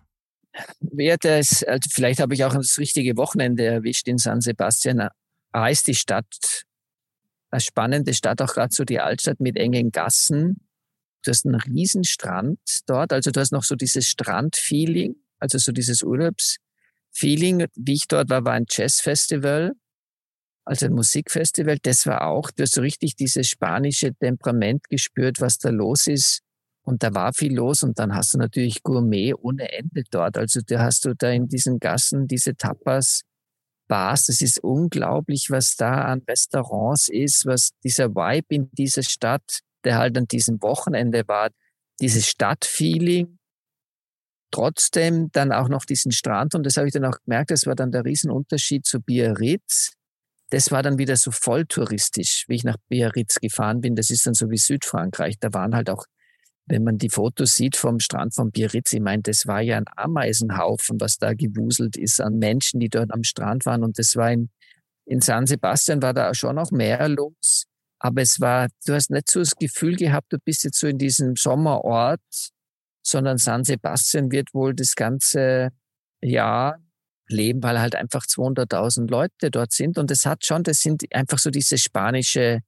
Ja, 0.98 1.18
das, 1.18 1.64
also 1.64 1.88
vielleicht 1.92 2.20
habe 2.20 2.34
ich 2.34 2.44
auch 2.44 2.56
das 2.56 2.80
richtige 2.80 3.16
Wochenende 3.16 3.66
erwischt 3.66 4.08
in 4.08 4.18
San 4.18 4.42
Sebastian. 4.42 5.08
A 5.52 5.68
ist 5.68 5.86
die 5.86 5.94
Stadt 5.94 6.66
eine 7.52 7.62
spannende 7.62 8.16
Stadt, 8.16 8.42
auch 8.42 8.52
gerade 8.52 8.74
so 8.74 8.86
die 8.86 9.00
Altstadt 9.00 9.40
mit 9.40 9.56
engen 9.56 9.92
Gassen. 9.92 10.68
Du 11.24 11.30
hast 11.30 11.46
einen 11.46 11.62
riesen 11.62 12.06
Strand 12.06 12.60
dort, 12.88 13.14
also 13.14 13.30
du 13.30 13.40
hast 13.40 13.52
noch 13.52 13.64
so 13.64 13.76
dieses 13.76 14.08
Strandfeeling 14.08 15.16
also 15.40 15.58
so 15.58 15.72
dieses 15.72 16.04
Urlaubsfeeling. 16.04 17.66
Wie 17.76 17.94
ich 17.94 18.08
dort 18.08 18.30
war, 18.30 18.46
war 18.46 18.54
ein 18.54 18.66
Jazzfestival, 18.70 19.74
also 20.66 20.86
ein 20.86 20.94
Musikfestival. 20.94 21.78
Das 21.82 22.06
war 22.06 22.28
auch, 22.28 22.52
du 22.52 22.64
hast 22.64 22.74
so 22.74 22.82
richtig 22.82 23.16
dieses 23.16 23.48
spanische 23.48 24.14
Temperament 24.14 24.88
gespürt, 24.90 25.42
was 25.42 25.58
da 25.58 25.70
los 25.70 26.08
ist. 26.08 26.42
Und 26.84 27.04
da 27.04 27.14
war 27.14 27.34
viel 27.34 27.56
los 27.56 27.84
und 27.84 28.00
dann 28.00 28.16
hast 28.16 28.34
du 28.34 28.38
natürlich 28.38 28.82
Gourmet 28.82 29.34
ohne 29.34 29.72
Ende 29.72 30.04
dort. 30.10 30.38
Also 30.38 30.62
da 30.66 30.80
hast 30.80 31.06
du 31.06 31.14
da 31.14 31.30
in 31.30 31.48
diesen 31.48 31.80
Gassen 31.80 32.28
diese 32.28 32.56
Tapas, 32.56 33.22
Bars. 33.90 34.28
Das 34.28 34.42
ist 34.42 34.64
unglaublich, 34.64 35.48
was 35.50 35.76
da 35.76 36.04
an 36.04 36.22
Restaurants 36.28 37.10
ist, 37.10 37.46
was 37.46 37.72
dieser 37.84 38.16
Vibe 38.16 38.56
in 38.56 38.72
dieser 38.72 39.04
Stadt, 39.04 39.60
der 39.84 39.98
halt 39.98 40.18
an 40.18 40.28
diesem 40.28 40.62
Wochenende 40.62 41.28
war, 41.28 41.50
dieses 42.00 42.28
Stadtfeeling, 42.28 43.39
trotzdem 44.52 45.30
dann 45.32 45.52
auch 45.52 45.70
noch 45.70 45.86
diesen 45.86 46.12
Strand 46.12 46.56
und 46.56 46.66
das 46.66 46.78
habe 46.78 46.88
ich 46.88 46.94
dann 46.94 47.06
auch 47.06 47.18
gemerkt, 47.26 47.52
das 47.52 47.66
war 47.66 47.76
dann 47.76 47.92
der 47.92 48.06
Riesenunterschied 48.06 48.86
zu 48.86 49.02
Biarritz. 49.02 49.94
Das 50.50 50.72
war 50.72 50.82
dann 50.82 50.98
wieder 50.98 51.16
so 51.16 51.32
voll 51.32 51.66
touristisch, 51.66 52.46
wie 52.48 52.56
ich 52.56 52.64
nach 52.64 52.78
Biarritz 52.88 53.40
gefahren 53.40 53.82
bin. 53.82 53.96
Das 53.96 54.10
ist 54.10 54.26
dann 54.26 54.34
so 54.34 54.50
wie 54.50 54.58
Südfrankreich. 54.58 55.38
Da 55.40 55.54
waren 55.54 55.76
halt 55.76 55.92
auch, 55.92 56.06
wenn 56.66 56.84
man 56.84 56.98
die 56.98 57.10
Fotos 57.10 57.54
sieht 57.54 57.76
vom 57.76 58.00
Strand 58.00 58.34
von 58.34 58.52
Biarritz, 58.52 58.94
ich 58.94 59.00
meine, 59.00 59.22
das 59.22 59.46
war 59.46 59.62
ja 59.62 59.78
ein 59.78 59.86
Ameisenhaufen, 59.96 61.00
was 61.00 61.18
da 61.18 61.34
gewuselt 61.34 61.98
ist 61.98 62.20
an 62.20 62.40
Menschen, 62.40 62.80
die 62.80 62.90
dort 62.90 63.12
am 63.12 63.24
Strand 63.24 63.66
waren. 63.68 63.84
Und 63.84 64.00
das 64.00 64.16
war 64.16 64.32
in, 64.32 64.50
in 65.06 65.22
San 65.22 65.46
Sebastian 65.46 66.02
war 66.02 66.14
da 66.14 66.34
schon 66.34 66.56
noch 66.56 66.72
mehr 66.72 67.08
los. 67.10 67.66
Aber 68.00 68.22
es 68.22 68.40
war, 68.40 68.70
du 68.86 68.94
hast 68.94 69.12
nicht 69.12 69.30
so 69.30 69.40
das 69.40 69.56
Gefühl 69.56 69.96
gehabt, 69.98 70.32
du 70.32 70.38
bist 70.44 70.64
jetzt 70.64 70.80
so 70.80 70.88
in 70.88 70.98
diesem 70.98 71.36
Sommerort, 71.36 72.22
sondern 73.02 73.38
San 73.38 73.64
Sebastian 73.64 74.32
wird 74.32 74.54
wohl 74.54 74.74
das 74.74 74.96
ganze 74.96 75.70
Jahr 76.22 76.80
leben, 77.28 77.64
weil 77.64 77.80
halt 77.80 77.96
einfach 77.96 78.26
200.000 78.26 79.10
Leute 79.10 79.52
dort 79.52 79.72
sind. 79.72 79.98
Und 79.98 80.12
es 80.12 80.26
hat 80.26 80.46
schon, 80.46 80.64
das 80.64 80.80
sind 80.80 81.04
einfach 81.14 81.38
so 81.38 81.50
diese 81.50 81.78
spanische 81.78 82.62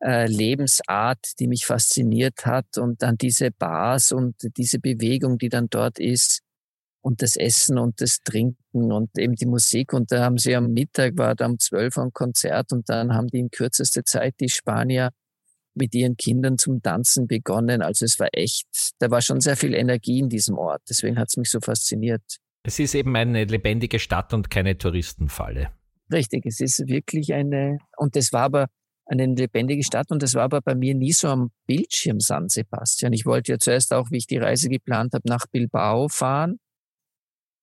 äh, 0.00 0.26
Lebensart, 0.26 1.18
die 1.38 1.48
mich 1.48 1.66
fasziniert 1.66 2.44
hat 2.44 2.78
und 2.78 3.02
dann 3.02 3.16
diese 3.16 3.50
Bars 3.50 4.12
und 4.12 4.36
diese 4.56 4.78
Bewegung, 4.78 5.38
die 5.38 5.48
dann 5.48 5.68
dort 5.70 5.98
ist 5.98 6.40
und 7.00 7.22
das 7.22 7.36
Essen 7.36 7.78
und 7.78 8.00
das 8.00 8.18
Trinken 8.24 8.92
und 8.92 9.16
eben 9.18 9.34
die 9.34 9.46
Musik. 9.46 9.92
Und 9.92 10.12
da 10.12 10.24
haben 10.24 10.38
sie 10.38 10.54
am 10.54 10.72
Mittag, 10.72 11.16
war 11.16 11.34
da 11.34 11.46
um 11.46 11.58
12 11.58 11.96
Uhr 11.96 12.04
ein 12.04 12.12
Konzert 12.12 12.72
und 12.72 12.88
dann 12.88 13.14
haben 13.14 13.28
die 13.28 13.38
in 13.38 13.50
kürzester 13.50 14.04
Zeit 14.04 14.34
die 14.40 14.48
Spanier 14.48 15.10
mit 15.78 15.94
ihren 15.94 16.16
Kindern 16.16 16.58
zum 16.58 16.82
Tanzen 16.82 17.26
begonnen. 17.26 17.82
Also 17.82 18.04
es 18.04 18.18
war 18.20 18.28
echt, 18.32 18.66
da 18.98 19.10
war 19.10 19.20
schon 19.20 19.40
sehr 19.40 19.56
viel 19.56 19.74
Energie 19.74 20.18
in 20.18 20.28
diesem 20.28 20.58
Ort. 20.58 20.82
Deswegen 20.88 21.18
hat 21.18 21.28
es 21.28 21.36
mich 21.36 21.50
so 21.50 21.60
fasziniert. 21.60 22.22
Es 22.64 22.78
ist 22.78 22.94
eben 22.94 23.14
eine 23.16 23.44
lebendige 23.44 23.98
Stadt 23.98 24.34
und 24.34 24.50
keine 24.50 24.76
Touristenfalle. 24.76 25.70
Richtig, 26.12 26.46
es 26.46 26.60
ist 26.60 26.86
wirklich 26.88 27.32
eine, 27.32 27.78
und 27.96 28.16
das 28.16 28.32
war 28.32 28.42
aber 28.42 28.66
eine 29.06 29.26
lebendige 29.26 29.82
Stadt 29.82 30.10
und 30.10 30.22
das 30.22 30.34
war 30.34 30.42
aber 30.42 30.60
bei 30.60 30.74
mir 30.74 30.94
nie 30.94 31.12
so 31.12 31.28
am 31.28 31.50
Bildschirm 31.66 32.20
San 32.20 32.48
Sebastian. 32.48 33.12
Ich 33.12 33.24
wollte 33.24 33.52
ja 33.52 33.58
zuerst 33.58 33.92
auch, 33.94 34.10
wie 34.10 34.18
ich 34.18 34.26
die 34.26 34.36
Reise 34.36 34.68
geplant 34.68 35.14
habe, 35.14 35.26
nach 35.28 35.46
Bilbao 35.50 36.08
fahren 36.08 36.58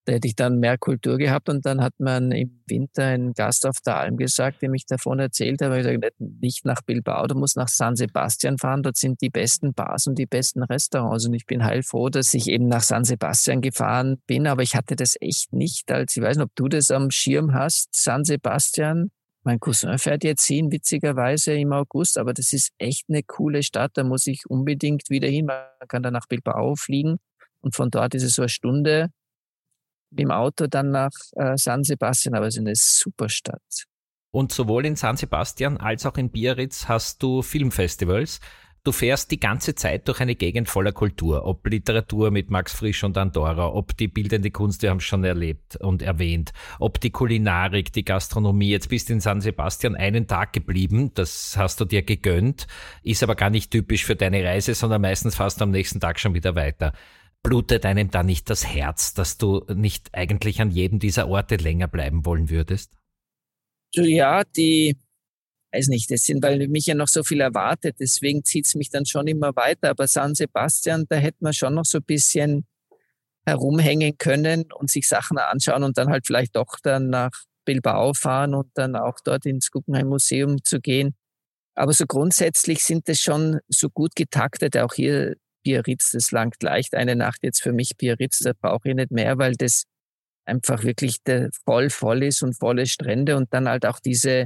da 0.06 0.14
hätte 0.14 0.28
ich 0.28 0.36
dann 0.36 0.60
mehr 0.60 0.78
Kultur 0.78 1.18
gehabt 1.18 1.50
und 1.50 1.66
dann 1.66 1.82
hat 1.82 1.94
man 1.98 2.32
im 2.32 2.62
Winter 2.68 3.06
einen 3.06 3.34
Gast 3.34 3.66
auf 3.66 3.78
der 3.84 3.98
Alm 3.98 4.18
gesagt, 4.18 4.62
dem 4.62 4.76
ich 4.76 4.86
davon 4.86 5.18
erzählt 5.18 5.62
habe. 5.64 5.80
Ich 5.80 5.86
gesagt, 5.86 6.16
nicht 6.20 6.64
nach 6.64 6.84
Bilbao, 6.84 7.26
du 7.26 7.34
musst 7.34 7.58
nach 7.58 7.68
San 7.68 7.96
Sebastian 7.96 8.60
fahren, 8.60 8.84
dort 8.84 8.98
sind 8.98 9.20
die 9.22 9.32
besten 9.32 9.74
Bars 9.74 10.06
und 10.06 10.20
die 10.20 10.28
besten 10.28 10.62
Restaurants. 10.62 11.26
Und 11.26 11.34
ich 11.34 11.48
bin 11.48 11.66
heilfroh, 11.66 12.10
dass 12.10 12.36
ich 12.36 12.48
eben 12.48 12.68
nach 12.68 12.84
San 12.84 13.04
Sebastian 13.04 13.62
gefahren 13.62 14.22
bin, 14.28 14.46
aber 14.46 14.62
ich 14.62 14.76
hatte 14.76 14.96
das 14.96 15.16
echt 15.20 15.54
nicht, 15.54 15.92
als 15.92 16.16
ich 16.16 16.22
weiß 16.22 16.38
nicht, 16.38 16.46
ob 16.46 16.56
du 16.56 16.68
das 16.68 16.92
am 16.92 17.10
Schirm 17.10 17.56
hast, 17.56 17.90
San 17.92 18.24
Sebastian. 18.24 19.10
Mein 19.44 19.60
Cousin 19.60 19.98
fährt 19.98 20.24
jetzt 20.24 20.46
hin, 20.46 20.72
witzigerweise 20.72 21.54
im 21.54 21.74
August, 21.74 22.20
aber 22.20 22.34
das 22.34 22.54
ist 22.54 22.72
echt 22.78 23.06
eine 23.10 23.24
coole 23.24 23.64
Stadt, 23.64 23.92
da 23.96 24.04
muss 24.04 24.28
ich 24.28 24.44
unbedingt 24.48 25.10
wieder 25.10 25.28
hin. 25.28 25.48
Man 25.48 25.64
kann 25.88 26.04
dann 26.04 26.14
nach 26.14 26.28
Bilbao 26.28 26.76
fliegen 26.76 27.18
und 27.62 27.76
von 27.76 27.90
dort 27.90 28.14
ist 28.14 28.24
es 28.24 28.36
so 28.36 28.44
eine 28.44 28.50
Stunde 28.50 29.10
mit 30.16 30.20
dem 30.20 30.32
Auto 30.32 30.68
dann 30.68 30.92
nach 30.92 31.12
äh, 31.36 31.58
San 31.58 31.84
Sebastian, 31.84 32.36
aber 32.36 32.48
es 32.48 32.56
ist 32.56 32.62
eine 32.62 32.76
super 32.76 33.30
Stadt. 33.30 33.86
Und 34.32 34.52
sowohl 34.52 34.86
in 34.86 34.96
San 34.96 35.18
Sebastian 35.18 35.78
als 35.78 36.06
auch 36.06 36.18
in 36.18 36.30
Biarritz 36.30 36.88
hast 36.88 37.22
du 37.24 37.42
Filmfestivals. 37.42 38.40
Du 38.84 38.92
fährst 38.92 39.32
die 39.32 39.40
ganze 39.40 39.74
Zeit 39.74 40.08
durch 40.08 40.20
eine 40.20 40.36
Gegend 40.36 40.70
voller 40.70 40.92
Kultur, 40.92 41.46
ob 41.46 41.66
Literatur 41.66 42.30
mit 42.30 42.52
Max 42.52 42.72
Frisch 42.72 43.04
und 43.04 43.18
Andorra, 43.18 43.74
ob 43.74 43.98
die 43.98 44.08
bildende 44.08 44.52
Kunst, 44.52 44.84
wir 44.84 44.92
haben 44.92 44.98
es 44.98 45.06
schon 45.06 45.24
erlebt 45.24 45.78
und 45.78 46.04
erwähnt, 46.04 46.54
ob 46.78 47.00
die 47.00 47.10
Kulinarik, 47.10 47.92
die 47.94 48.06
Gastronomie. 48.06 48.70
Jetzt 48.70 48.90
bist 48.90 49.10
du 49.10 49.14
in 49.14 49.22
San 49.22 49.42
Sebastian 49.42 49.96
einen 49.96 50.28
Tag 50.28 50.54
geblieben, 50.54 51.12
das 51.16 51.56
hast 51.58 51.82
du 51.82 51.86
dir 51.86 52.04
gegönnt, 52.04 52.68
ist 53.02 53.24
aber 53.24 53.34
gar 53.34 53.50
nicht 53.50 53.72
typisch 53.72 54.06
für 54.06 54.16
deine 54.16 54.44
Reise, 54.44 54.76
sondern 54.76 55.02
meistens 55.02 55.36
fast 55.36 55.64
am 55.64 55.72
nächsten 55.72 56.00
Tag 56.00 56.20
schon 56.20 56.36
wieder 56.36 56.54
weiter 56.56 56.94
blutet 57.46 57.86
einem 57.86 58.10
da 58.10 58.24
nicht 58.24 58.50
das 58.50 58.66
Herz, 58.66 59.14
dass 59.14 59.38
du 59.38 59.64
nicht 59.74 60.10
eigentlich 60.14 60.62
an 60.62 60.72
jedem 60.72 60.98
dieser 60.98 61.28
Orte 61.28 61.58
länger 61.58 61.88
bleiben 61.88 62.26
wollen 62.26 62.50
würdest? 62.50 62.92
Ja, 63.94 64.44
die, 64.44 64.98
weiß 65.72 65.90
nicht, 65.90 66.10
das 66.10 66.24
sind, 66.24 66.44
weil 66.44 66.68
mich 66.68 66.88
ja 66.88 66.96
noch 66.96 67.08
so 67.08 67.24
viel 67.24 67.42
erwartet, 67.42 67.98
deswegen 68.00 68.44
zieht 68.44 68.66
es 68.66 68.74
mich 68.74 68.90
dann 68.90 69.06
schon 69.06 69.28
immer 69.28 69.56
weiter. 69.56 69.92
Aber 69.92 70.08
San 70.08 70.34
Sebastian, 70.34 71.06
da 71.08 71.18
hätte 71.18 71.38
man 71.42 71.54
schon 71.54 71.76
noch 71.76 71.86
so 71.86 72.00
ein 72.00 72.04
bisschen 72.04 72.66
herumhängen 73.46 74.18
können 74.18 74.66
und 74.74 74.90
sich 74.90 75.08
Sachen 75.08 75.38
anschauen 75.38 75.84
und 75.84 76.00
dann 76.00 76.10
halt 76.10 76.26
vielleicht 76.26 76.56
doch 76.56 76.80
dann 76.82 77.12
nach 77.12 77.32
Bilbao 77.64 78.14
fahren 78.16 78.56
und 78.56 78.72
dann 78.74 78.96
auch 78.96 79.20
dort 79.24 79.46
ins 79.46 79.70
Guggenheim 79.70 80.08
Museum 80.08 80.64
zu 80.64 80.80
gehen. 80.82 81.16
Aber 81.76 81.94
so 81.94 82.08
grundsätzlich 82.08 82.80
sind 82.80 83.08
es 83.08 83.20
schon 83.20 83.60
so 83.68 83.90
gut 83.90 84.16
getaktet, 84.16 84.78
auch 84.78 84.94
hier 84.96 85.36
Biarritz, 85.66 86.12
das 86.12 86.32
langt 86.32 86.62
leicht 86.62 86.96
eine 86.96 87.16
Nacht 87.16 87.40
jetzt 87.42 87.62
für 87.62 87.74
mich 87.74 87.98
Biarritz, 87.98 88.40
da 88.40 88.52
brauche 88.54 88.90
ich 88.90 88.96
nicht 88.96 89.12
mehr, 89.12 89.38
weil 89.40 89.56
das 89.56 89.84
einfach 90.46 90.84
wirklich 90.84 91.18
voll 91.66 91.90
voll 91.90 92.24
ist 92.24 92.44
und 92.44 92.54
volle 92.54 92.86
Strände 92.86 93.36
und 93.36 93.52
dann 93.52 93.68
halt 93.68 93.86
auch 93.86 94.00
diese 94.00 94.46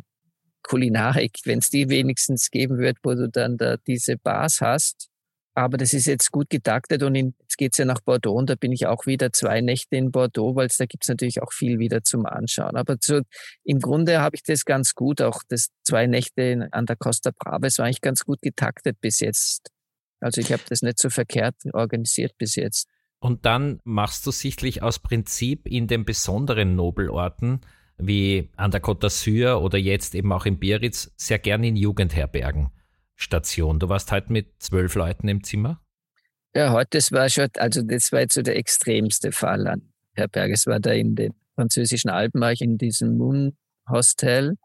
Kulinarik, 0.63 1.39
wenn 1.43 1.59
es 1.59 1.69
die 1.69 1.89
wenigstens 1.89 2.49
geben 2.51 2.77
wird, 2.77 2.97
wo 3.03 3.13
du 3.13 3.29
dann 3.29 3.57
da 3.57 3.77
diese 3.77 4.17
Bars 4.17 4.61
hast. 4.61 5.09
Aber 5.55 5.77
das 5.77 5.93
ist 5.93 6.05
jetzt 6.05 6.31
gut 6.31 6.49
getaktet 6.49 7.03
und 7.03 7.15
in, 7.15 7.33
jetzt 7.41 7.57
geht's 7.57 7.77
ja 7.77 7.85
nach 7.85 7.99
Bordeaux 7.99 8.37
und 8.37 8.49
da 8.49 8.55
bin 8.55 8.71
ich 8.71 8.87
auch 8.87 9.05
wieder 9.05 9.33
zwei 9.33 9.59
Nächte 9.59 9.97
in 9.97 10.11
Bordeaux, 10.11 10.55
weil 10.55 10.69
da 10.77 10.85
gibt's 10.85 11.09
natürlich 11.09 11.41
auch 11.41 11.51
viel 11.51 11.79
wieder 11.79 12.01
zum 12.01 12.25
Anschauen. 12.25 12.77
Aber 12.77 12.97
zu, 12.99 13.23
im 13.65 13.79
Grunde 13.79 14.21
habe 14.21 14.37
ich 14.37 14.43
das 14.43 14.63
ganz 14.63 14.95
gut, 14.95 15.21
auch 15.21 15.41
das 15.49 15.69
zwei 15.83 16.07
Nächte 16.07 16.69
an 16.71 16.85
der 16.85 16.95
Costa 16.95 17.31
Brava, 17.37 17.67
es 17.67 17.77
war 17.77 17.85
eigentlich 17.85 18.01
ganz 18.01 18.23
gut 18.23 18.41
getaktet 18.41 19.01
bis 19.01 19.19
jetzt. 19.19 19.69
Also 20.19 20.41
ich 20.41 20.51
habe 20.51 20.63
das 20.67 20.81
nicht 20.81 20.99
so 20.99 21.09
verkehrt 21.09 21.55
organisiert 21.73 22.37
bis 22.37 22.55
jetzt. 22.55 22.87
Und 23.19 23.45
dann 23.45 23.79
machst 23.83 24.25
du 24.25 24.31
sichtlich 24.31 24.81
aus 24.81 24.99
Prinzip 24.99 25.67
in 25.67 25.87
den 25.87 26.05
besonderen 26.05 26.75
Nobelorten 26.75 27.61
wie 27.97 28.49
an 28.55 28.71
der 28.71 28.81
Côte 28.81 29.01
d'Azur 29.01 29.55
oder 29.55 29.77
jetzt 29.77 30.15
eben 30.15 30.31
auch 30.31 30.45
in 30.45 30.57
Biarritz 30.57 31.11
sehr 31.17 31.39
gern 31.39 31.63
in 31.63 31.75
Jugendherbergen 31.75 32.69
Station. 33.15 33.79
Du 33.79 33.89
warst 33.89 34.11
heute 34.13 34.31
mit 34.31 34.53
zwölf 34.59 34.95
Leuten 34.95 35.27
im 35.27 35.43
Zimmer? 35.43 35.81
Ja, 36.55 36.71
heute 36.71 36.91
das 36.91 37.11
war 37.11 37.27
schon, 37.27 37.49
also 37.57 37.81
das 37.81 38.13
war 38.13 38.21
jetzt 38.21 38.35
so 38.35 38.41
der 38.41 38.55
extremste 38.55 39.33
Fall 39.33 39.67
an 39.67 39.91
Herberge. 40.13 40.53
Es 40.53 40.65
war 40.65 40.79
da 40.79 40.91
in 40.91 41.15
den 41.15 41.33
französischen 41.55 42.09
Alpen, 42.09 42.39
war 42.39 42.53
ich 42.53 42.61
in 42.61 42.77
diesem 42.77 43.17
Moon 43.17 43.57
Hostel. 43.89 44.55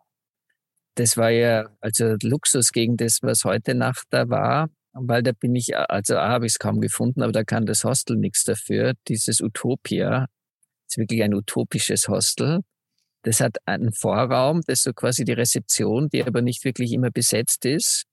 Das 0.94 1.16
war 1.16 1.30
ja 1.30 1.68
also 1.80 2.14
Luxus 2.22 2.70
gegen 2.70 2.96
das, 2.96 3.18
was 3.22 3.44
heute 3.44 3.74
Nacht 3.74 4.06
da 4.10 4.28
war 4.28 4.70
weil 4.94 5.22
da 5.22 5.32
bin 5.32 5.54
ich, 5.56 5.76
also 5.76 6.16
A 6.16 6.28
habe 6.28 6.46
ich 6.46 6.52
es 6.52 6.58
kaum 6.58 6.80
gefunden, 6.80 7.22
aber 7.22 7.32
da 7.32 7.44
kann 7.44 7.66
das 7.66 7.84
Hostel 7.84 8.16
nichts 8.16 8.44
dafür. 8.44 8.94
Dieses 9.08 9.40
Utopia 9.40 10.26
ist 10.88 10.98
wirklich 10.98 11.22
ein 11.22 11.34
utopisches 11.34 12.08
Hostel. 12.08 12.60
Das 13.22 13.40
hat 13.40 13.56
einen 13.66 13.92
Vorraum, 13.92 14.60
das 14.66 14.80
ist 14.80 14.84
so 14.84 14.92
quasi 14.92 15.24
die 15.24 15.32
Rezeption, 15.32 16.08
die 16.10 16.24
aber 16.24 16.42
nicht 16.42 16.64
wirklich 16.64 16.92
immer 16.92 17.10
besetzt 17.10 17.64
ist. 17.64 18.04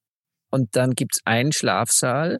Und 0.50 0.76
dann 0.76 0.92
gibt's 0.92 1.22
einen 1.26 1.52
Schlafsaal, 1.52 2.40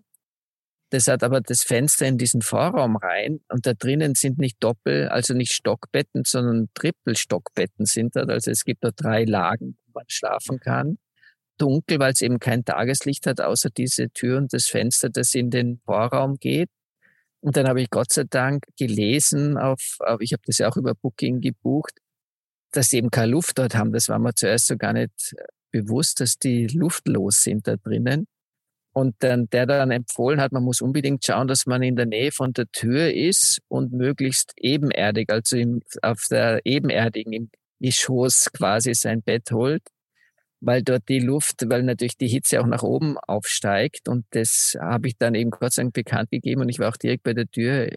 das 0.90 1.08
hat 1.08 1.24
aber 1.24 1.40
das 1.40 1.64
Fenster 1.64 2.06
in 2.06 2.18
diesen 2.18 2.42
Vorraum 2.42 2.98
rein 2.98 3.40
und 3.50 3.66
da 3.66 3.74
drinnen 3.74 4.14
sind 4.14 4.40
nicht 4.40 4.58
Doppel, 4.62 5.08
also 5.08 5.34
nicht 5.34 5.54
Stockbetten, 5.54 6.24
sondern 6.26 6.68
Trippelstockbetten 6.74 7.86
sind 7.86 8.16
dort. 8.18 8.30
Also 8.30 8.52
es 8.52 8.66
gibt 8.66 8.84
da 8.84 8.92
drei 8.94 9.24
Lagen, 9.24 9.78
wo 9.86 10.00
man 10.00 10.06
schlafen 10.10 10.60
kann 10.60 10.98
dunkel, 11.62 12.00
weil 12.00 12.14
es 12.14 12.22
eben 12.22 12.40
kein 12.40 12.66
Tageslicht 12.66 13.28
hat, 13.28 13.40
außer 13.40 13.70
diese 13.70 14.10
Tür 14.10 14.38
und 14.38 14.54
das 14.54 14.68
Fenster, 14.68 15.10
das 15.10 15.34
in 15.36 15.52
den 15.52 15.80
Vorraum 15.86 16.38
geht. 16.40 16.70
Und 17.42 17.58
dann 17.58 17.68
habe 17.68 17.82
ich 17.82 17.90
Gott 17.90 18.12
sei 18.12 18.24
Dank 18.30 18.66
gelesen, 18.78 19.58
auf, 19.58 19.98
auf 20.00 20.22
ich 20.22 20.34
habe 20.34 20.44
das 20.46 20.58
ja 20.60 20.70
auch 20.70 20.78
über 20.78 20.94
Booking 20.96 21.42
gebucht, 21.42 21.94
dass 22.72 22.90
sie 22.90 22.98
eben 22.98 23.12
keine 23.12 23.32
Luft 23.32 23.58
dort 23.58 23.76
haben. 23.76 23.92
Das 23.92 24.10
war 24.10 24.20
mir 24.20 24.34
zuerst 24.34 24.68
so 24.68 24.78
gar 24.78 24.94
nicht 24.94 25.36
bewusst, 25.72 26.20
dass 26.20 26.38
die 26.38 26.68
luftlos 26.68 27.42
sind 27.42 27.68
da 27.68 27.76
drinnen. 27.78 28.28
Und 28.94 29.16
dann, 29.20 29.50
der 29.50 29.66
dann 29.66 29.90
empfohlen 29.90 30.42
hat, 30.42 30.52
man 30.52 30.64
muss 30.64 30.82
unbedingt 30.82 31.26
schauen, 31.26 31.48
dass 31.48 31.66
man 31.66 31.82
in 31.82 31.96
der 31.96 32.08
Nähe 32.08 32.32
von 32.32 32.52
der 32.54 32.68
Tür 32.72 33.14
ist 33.14 33.60
und 33.70 33.94
möglichst 33.94 34.52
ebenerdig, 34.58 35.32
also 35.32 35.56
im, 35.56 35.82
auf 36.02 36.26
der 36.30 36.60
ebenerdigen 36.66 37.32
im 37.32 37.50
Geschoss 37.80 38.52
quasi 38.52 38.94
sein 38.94 39.22
Bett 39.24 39.52
holt 39.52 39.82
weil 40.62 40.84
dort 40.84 41.10
die 41.10 41.20
Luft, 41.20 41.64
weil 41.68 41.84
natürlich 41.84 42.18
die 42.18 42.28
Hitze 42.28 42.62
auch 42.62 42.68
nach 42.68 42.84
oben 42.84 43.18
aufsteigt. 43.18 44.08
Und 44.08 44.26
das 44.32 44.78
habe 44.80 45.08
ich 45.08 45.18
dann 45.18 45.36
eben 45.36 45.50
Gott 45.50 45.74
sei 45.74 45.84
Dank 45.84 45.94
bekannt 45.94 46.30
gegeben 46.32 46.62
und 46.62 46.70
ich 46.70 46.80
war 46.80 46.90
auch 46.90 46.98
direkt 46.98 47.24
bei 47.24 47.34
der 47.34 47.48
Tür. 47.48 47.90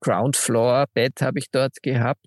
Ground 0.00 0.36
Floor 0.36 0.86
Bett 0.92 1.22
habe 1.22 1.38
ich 1.38 1.50
dort 1.50 1.82
gehabt. 1.82 2.26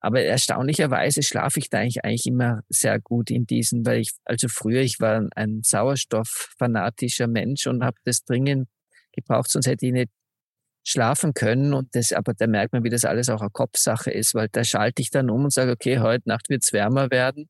Aber 0.00 0.20
erstaunlicherweise 0.20 1.22
schlafe 1.22 1.60
ich 1.60 1.70
da 1.70 1.78
eigentlich, 1.78 2.04
eigentlich 2.04 2.26
immer 2.26 2.60
sehr 2.68 3.00
gut 3.00 3.30
in 3.30 3.46
diesen, 3.46 3.86
weil 3.86 4.00
ich, 4.00 4.10
also 4.24 4.48
früher, 4.48 4.82
ich 4.82 5.00
war 5.00 5.26
ein 5.34 5.62
Sauerstofffanatischer 5.62 7.26
Mensch 7.26 7.66
und 7.66 7.82
habe 7.82 7.96
das 8.04 8.22
dringend 8.24 8.68
gebraucht, 9.12 9.50
sonst 9.50 9.66
hätte 9.66 9.86
ich 9.86 9.92
nicht 9.92 10.10
schlafen 10.86 11.32
können. 11.32 11.72
Und 11.72 11.94
das, 11.94 12.12
aber 12.12 12.34
da 12.34 12.46
merkt 12.46 12.74
man, 12.74 12.84
wie 12.84 12.90
das 12.90 13.06
alles 13.06 13.30
auch 13.30 13.40
eine 13.40 13.50
Kopfsache 13.50 14.10
ist, 14.10 14.34
weil 14.34 14.48
da 14.52 14.64
schalte 14.64 15.00
ich 15.00 15.10
dann 15.10 15.30
um 15.30 15.44
und 15.44 15.52
sage, 15.52 15.70
okay, 15.70 16.00
heute 16.00 16.28
Nacht 16.28 16.50
wird 16.50 16.64
es 16.64 16.72
wärmer 16.72 17.10
werden. 17.10 17.48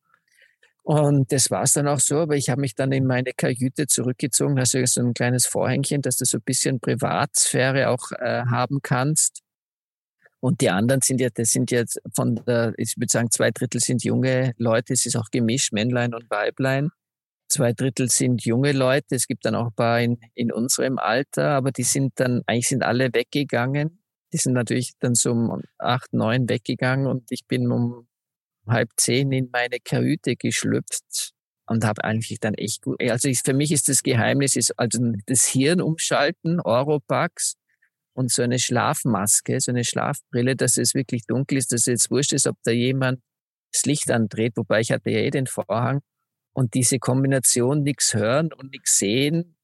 Und 0.85 1.33
das 1.33 1.51
war 1.51 1.63
es 1.63 1.73
dann 1.73 1.89
auch 1.89 1.99
so, 1.99 2.19
aber 2.19 2.37
ich 2.37 2.51
habe 2.51 2.61
mich 2.61 2.75
dann 2.75 2.93
in 2.93 3.07
meine 3.07 3.33
Kajüte 3.33 3.87
zurückgezogen, 3.87 4.59
also 4.59 4.85
so 4.85 5.01
ein 5.01 5.15
kleines 5.15 5.47
Vorhängchen, 5.47 6.03
dass 6.03 6.19
du 6.19 6.27
so 6.27 6.37
ein 6.37 6.43
bisschen 6.45 6.79
Privatsphäre 6.79 7.89
auch 7.89 8.13
äh, 8.13 8.43
haben 8.51 8.81
kannst. 8.83 9.41
Und 10.41 10.61
die 10.61 10.69
anderen 10.69 11.01
sind 11.01 11.23
ja, 11.23 11.31
das 11.33 11.53
sind 11.53 11.71
jetzt 11.71 12.03
von 12.15 12.35
der, 12.47 12.75
ich 12.77 12.97
würde 12.99 13.11
sagen, 13.11 13.31
zwei 13.31 13.51
Drittel 13.51 13.81
sind 13.81 14.05
junge 14.05 14.53
Leute, 14.59 14.93
es 14.93 15.07
ist 15.07 15.17
auch 15.17 15.31
gemischt, 15.31 15.73
Männlein 15.73 16.13
und 16.13 16.29
Weiblein. 16.29 16.91
Zwei 17.49 17.73
Drittel 17.73 18.11
sind 18.11 18.45
junge 18.45 18.73
Leute, 18.73 19.15
es 19.15 19.27
gibt 19.27 19.47
dann 19.47 19.55
auch 19.55 19.69
ein 19.69 19.75
paar 19.75 20.03
in, 20.03 20.19
in 20.35 20.53
unserem 20.53 20.99
Alter, 20.99 21.53
aber 21.53 21.73
die 21.73 21.83
sind 21.83 22.13
dann, 22.17 22.43
eigentlich 22.47 22.69
sind 22.69 22.83
alle 22.83 23.09
weggegangen. 23.15 24.03
Die 24.35 24.37
sind 24.37 24.53
natürlich 24.53 24.93
dann 24.99 25.15
so 25.15 25.31
um 25.31 25.63
acht, 25.79 26.13
neun 26.13 26.47
weggegangen 26.47 27.07
und 27.07 27.33
ich 27.33 27.47
bin 27.47 27.73
um 27.73 28.07
halb 28.67 28.91
zehn 28.97 29.33
in 29.33 29.51
meine 29.53 29.79
Kajüte 29.83 30.37
geschlüpft 30.37 31.33
und 31.67 31.85
habe 31.85 32.05
eigentlich 32.05 32.41
dann 32.41 32.55
echt 32.55 32.83
gut. 32.83 33.03
Also 33.03 33.29
ich, 33.29 33.41
für 33.45 33.55
mich 33.55 33.73
ist 33.73 33.89
das 33.89 34.03
Geheimnis 34.03 34.57
ist 34.57 34.79
also 34.79 35.01
das 35.27 35.47
Hirn 35.47 35.81
umschalten, 35.81 36.61
Oropax 36.61 37.55
und 38.15 38.31
so 38.31 38.43
eine 38.43 38.59
Schlafmaske, 38.59 39.61
so 39.61 39.73
eine 39.73 39.85
Schlafbrille, 39.85 40.57
dass 40.57 40.77
es 40.77 40.95
wirklich 40.95 41.27
dunkel 41.27 41.59
ist, 41.59 41.73
dass 41.73 41.83
es 41.83 41.87
jetzt 41.87 42.11
wurscht 42.11 42.33
ist, 42.33 42.47
ob 42.47 42.57
da 42.65 42.71
jemand 42.71 43.21
das 43.73 43.85
Licht 43.87 44.11
andreht, 44.11 44.57
wobei 44.57 44.81
ich 44.81 44.93
hatte 44.93 45.11
ja 45.11 45.19
eh 45.19 45.31
den 45.31 45.47
Vorhang 45.47 46.01
und 46.53 46.75
diese 46.75 46.99
Kombination 46.99 47.83
nichts 47.83 48.15
hören 48.15 48.53
und 48.53 48.71
nichts 48.71 48.99
sehen 48.99 49.57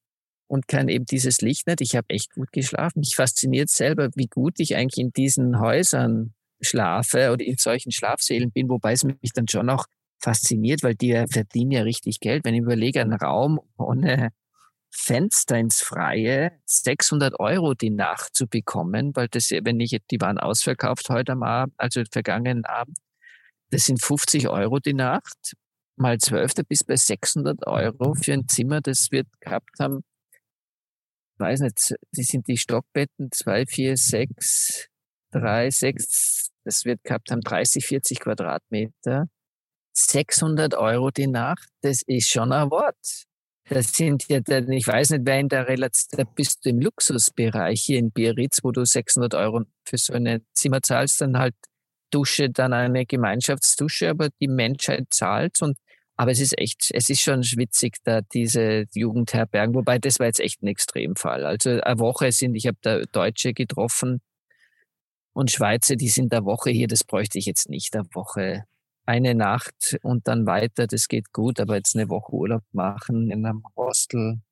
und 0.48 0.66
kann 0.66 0.88
eben 0.88 1.04
dieses 1.04 1.40
Licht 1.40 1.68
nicht. 1.68 1.80
Ich 1.80 1.94
habe 1.94 2.10
echt 2.10 2.34
gut 2.34 2.50
geschlafen. 2.50 3.00
Mich 3.00 3.14
fasziniert 3.14 3.70
selber, 3.70 4.10
wie 4.16 4.26
gut 4.26 4.58
ich 4.58 4.74
eigentlich 4.74 4.98
in 4.98 5.12
diesen 5.12 5.60
Häusern 5.60 6.34
schlafe 6.60 7.32
oder 7.32 7.44
in 7.44 7.56
solchen 7.56 7.92
Schlafsälen 7.92 8.50
bin, 8.52 8.68
wobei 8.68 8.92
es 8.92 9.04
mich 9.04 9.32
dann 9.34 9.48
schon 9.48 9.70
auch 9.70 9.86
fasziniert, 10.20 10.82
weil 10.82 10.94
die 10.94 11.24
verdienen 11.30 11.70
ja 11.70 11.82
richtig 11.82 12.20
Geld. 12.20 12.44
Wenn 12.44 12.54
ich 12.54 12.60
überlege, 12.60 13.00
ein 13.00 13.14
Raum 13.14 13.60
ohne 13.78 14.30
Fenster 14.92 15.56
ins 15.56 15.80
Freie, 15.80 16.52
600 16.66 17.38
Euro 17.38 17.74
die 17.74 17.90
Nacht 17.90 18.34
zu 18.34 18.46
bekommen, 18.46 19.12
weil 19.14 19.28
das, 19.28 19.50
wenn 19.50 19.78
ich, 19.80 19.96
die 20.10 20.20
waren 20.20 20.38
ausverkauft 20.38 21.08
heute 21.10 21.32
am 21.32 21.42
Abend, 21.42 21.74
also 21.78 22.02
vergangenen 22.10 22.64
Abend, 22.64 22.98
das 23.70 23.84
sind 23.84 24.02
50 24.02 24.48
Euro 24.48 24.80
die 24.80 24.94
Nacht, 24.94 25.54
mal 25.96 26.18
12, 26.18 26.54
da 26.54 26.62
bis 26.68 26.82
bei 26.82 26.96
600 26.96 27.66
Euro 27.66 28.14
für 28.14 28.32
ein 28.32 28.48
Zimmer, 28.48 28.80
das 28.80 29.12
wird 29.12 29.28
gehabt 29.40 29.78
haben, 29.78 30.02
weiß 31.38 31.60
nicht, 31.60 31.94
die 32.12 32.24
sind 32.24 32.48
die 32.48 32.56
Stockbetten, 32.56 33.30
zwei, 33.32 33.66
vier, 33.66 33.96
sechs, 33.96 34.89
drei, 35.30 35.70
sechs, 35.70 36.50
das 36.64 36.84
wird 36.84 37.02
gehabt 37.04 37.30
haben 37.30 37.40
30, 37.40 37.84
40 37.84 38.20
Quadratmeter. 38.20 39.26
600 39.92 40.74
Euro 40.74 41.10
die 41.10 41.26
Nacht, 41.26 41.68
das 41.82 42.02
ist 42.06 42.28
schon 42.28 42.52
ein 42.52 42.70
Wort. 42.70 43.26
Das 43.68 43.92
sind 43.92 44.26
ja, 44.28 44.40
ich 44.48 44.86
weiß 44.86 45.10
nicht, 45.10 45.22
wer 45.24 45.38
in 45.38 45.48
der 45.48 45.68
Relation, 45.68 46.18
da 46.18 46.24
bist 46.24 46.64
du 46.64 46.70
im 46.70 46.80
Luxusbereich 46.80 47.80
hier 47.80 47.98
in 47.98 48.10
Biarritz, 48.10 48.60
wo 48.62 48.72
du 48.72 48.84
600 48.84 49.34
Euro 49.34 49.62
für 49.84 49.96
so 49.96 50.12
ein 50.12 50.44
Zimmer 50.54 50.82
zahlst, 50.82 51.20
dann 51.20 51.38
halt 51.38 51.54
Dusche, 52.10 52.50
dann 52.50 52.72
eine 52.72 53.06
Gemeinschaftsdusche, 53.06 54.10
aber 54.10 54.30
die 54.40 54.48
Menschheit 54.48 55.06
zahlt 55.10 55.62
und 55.62 55.78
aber 56.16 56.32
es 56.32 56.40
ist 56.40 56.58
echt, 56.58 56.90
es 56.92 57.08
ist 57.08 57.22
schon 57.22 57.42
schwitzig, 57.44 57.96
da 58.04 58.20
diese 58.20 58.84
Jugendherbergen, 58.92 59.74
wobei 59.74 59.98
das 59.98 60.18
war 60.18 60.26
jetzt 60.26 60.40
echt 60.40 60.62
ein 60.62 60.66
Extremfall. 60.66 61.46
Also 61.46 61.80
eine 61.80 61.98
Woche 61.98 62.30
sind, 62.30 62.56
ich 62.56 62.66
habe 62.66 62.76
da 62.82 63.00
Deutsche 63.10 63.54
getroffen 63.54 64.20
und 65.40 65.50
Schweizer, 65.50 65.96
die 65.96 66.10
sind 66.10 66.34
eine 66.34 66.44
Woche 66.44 66.70
hier, 66.70 66.86
das 66.86 67.02
bräuchte 67.02 67.38
ich 67.38 67.46
jetzt 67.46 67.70
nicht, 67.70 67.96
eine 67.96 68.04
Woche 68.12 68.64
eine 69.06 69.34
Nacht 69.34 69.96
und 70.02 70.28
dann 70.28 70.46
weiter, 70.46 70.86
das 70.86 71.08
geht 71.08 71.32
gut, 71.32 71.58
aber 71.58 71.76
jetzt 71.76 71.96
eine 71.96 72.10
Woche 72.10 72.32
Urlaub 72.32 72.62
machen 72.72 73.30
in 73.30 73.46
einem 73.46 73.62
Hostel 73.74 74.42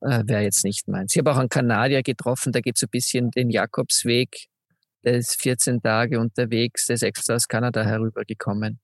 äh, 0.00 0.22
wäre 0.26 0.42
jetzt 0.42 0.64
nicht 0.64 0.88
meins. 0.88 1.14
Ich 1.14 1.18
habe 1.18 1.32
auch 1.32 1.36
einen 1.36 1.50
Kanadier 1.50 2.02
getroffen, 2.02 2.52
da 2.52 2.60
geht 2.60 2.78
so 2.78 2.86
ein 2.86 2.90
bisschen 2.90 3.30
den 3.32 3.50
Jakobsweg, 3.50 4.46
der 5.04 5.18
ist 5.18 5.40
14 5.42 5.82
Tage 5.82 6.18
unterwegs, 6.18 6.86
der 6.86 6.94
ist 6.94 7.02
extra 7.02 7.34
aus 7.34 7.46
Kanada 7.46 7.84
herübergekommen. 7.84 8.80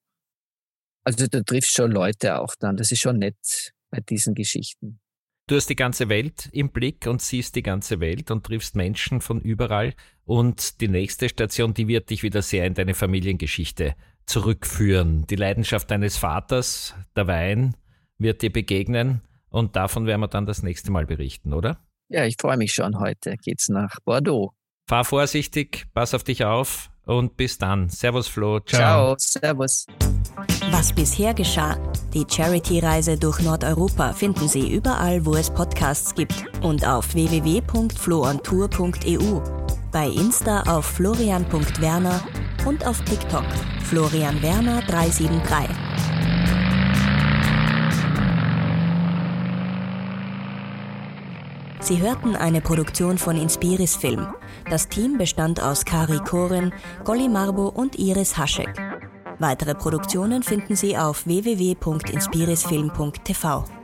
Also 1.05 1.27
du 1.27 1.43
triffst 1.43 1.75
schon 1.75 1.91
Leute 1.91 2.39
auch 2.39 2.55
dann, 2.59 2.77
das 2.77 2.93
ist 2.93 3.01
schon 3.01 3.19
nett 3.19 3.73
bei 3.91 4.01
diesen 4.01 4.35
Geschichten. 4.35 5.01
Du 5.49 5.55
hast 5.55 5.69
die 5.69 5.77
ganze 5.77 6.09
Welt 6.09 6.49
im 6.51 6.71
Blick 6.71 7.07
und 7.07 7.23
siehst 7.23 7.55
die 7.55 7.63
ganze 7.63 8.01
Welt 8.01 8.33
und 8.33 8.45
triffst 8.45 8.75
Menschen 8.75 9.21
von 9.21 9.41
überall. 9.41 9.95
Und 10.25 10.81
die 10.81 10.89
nächste 10.89 11.29
Station, 11.29 11.73
die 11.73 11.87
wird 11.87 12.11
dich 12.11 12.25
wieder 12.25 12.43
sehr 12.43 12.67
in 12.67 12.75
deine 12.75 12.95
Familiengeschichte 12.95 13.95
zurückführen. 14.27 15.25
Die 15.29 15.37
Leidenschaft 15.37 15.89
deines 15.93 16.17
Vaters, 16.17 16.97
der 17.15 17.29
Wein, 17.29 17.77
wird 18.19 18.43
dir 18.43 18.51
begegnen 18.51 19.21
und 19.49 19.77
davon 19.77 20.07
werden 20.07 20.21
wir 20.21 20.27
dann 20.27 20.47
das 20.47 20.65
nächste 20.65 20.91
Mal 20.91 21.07
berichten, 21.07 21.53
oder? 21.53 21.79
Ja, 22.09 22.25
ich 22.25 22.35
freue 22.41 22.57
mich 22.57 22.73
schon. 22.73 22.99
Heute 22.99 23.37
geht's 23.37 23.69
nach 23.69 24.01
Bordeaux. 24.05 24.51
Fahr 24.89 25.05
vorsichtig, 25.05 25.87
pass 25.95 26.13
auf 26.13 26.25
dich 26.25 26.45
auf 26.45 26.91
und 27.05 27.37
bis 27.37 27.59
dann. 27.59 27.89
Servus 27.89 28.27
Flo. 28.27 28.59
Ciao. 28.59 29.15
Ciao, 29.15 29.17
servus. 29.17 29.87
Was 30.71 30.93
bisher 30.93 31.35
geschah. 31.35 31.77
Die 32.13 32.27
Charity-Reise 32.29 33.17
durch 33.17 33.41
Nordeuropa 33.41 34.13
finden 34.13 34.49
Sie 34.49 34.73
überall, 34.73 35.25
wo 35.25 35.35
es 35.35 35.49
Podcasts 35.51 36.13
gibt 36.15 36.45
und 36.63 36.87
auf 36.87 37.15
www.floontour.eu, 37.15 39.41
bei 39.93 40.09
Insta 40.09 40.63
auf 40.63 40.87
florian.werner 40.87 42.21
und 42.67 42.85
auf 42.87 43.01
TikTok 43.03 43.45
Florian 43.85 44.43
Werner 44.43 44.83
373. 44.83 45.69
Sie 51.81 52.01
hörten 52.01 52.35
eine 52.35 52.61
Produktion 52.61 53.17
von 53.17 53.37
Inspiris 53.37 53.95
Film. 53.95 54.27
Das 54.69 54.89
Team 54.89 55.19
bestand 55.19 55.63
aus 55.63 55.85
Kari 55.85 56.19
Koren, 56.19 56.75
Golly 57.05 57.29
Marbo 57.29 57.69
und 57.69 57.97
Iris 57.97 58.37
Haschek. 58.37 58.75
Weitere 59.39 59.75
Produktionen 59.75 60.43
finden 60.43 60.77
Sie 60.77 60.97
auf 60.97 61.27
www.inspirisfilm.tv. 61.27 63.76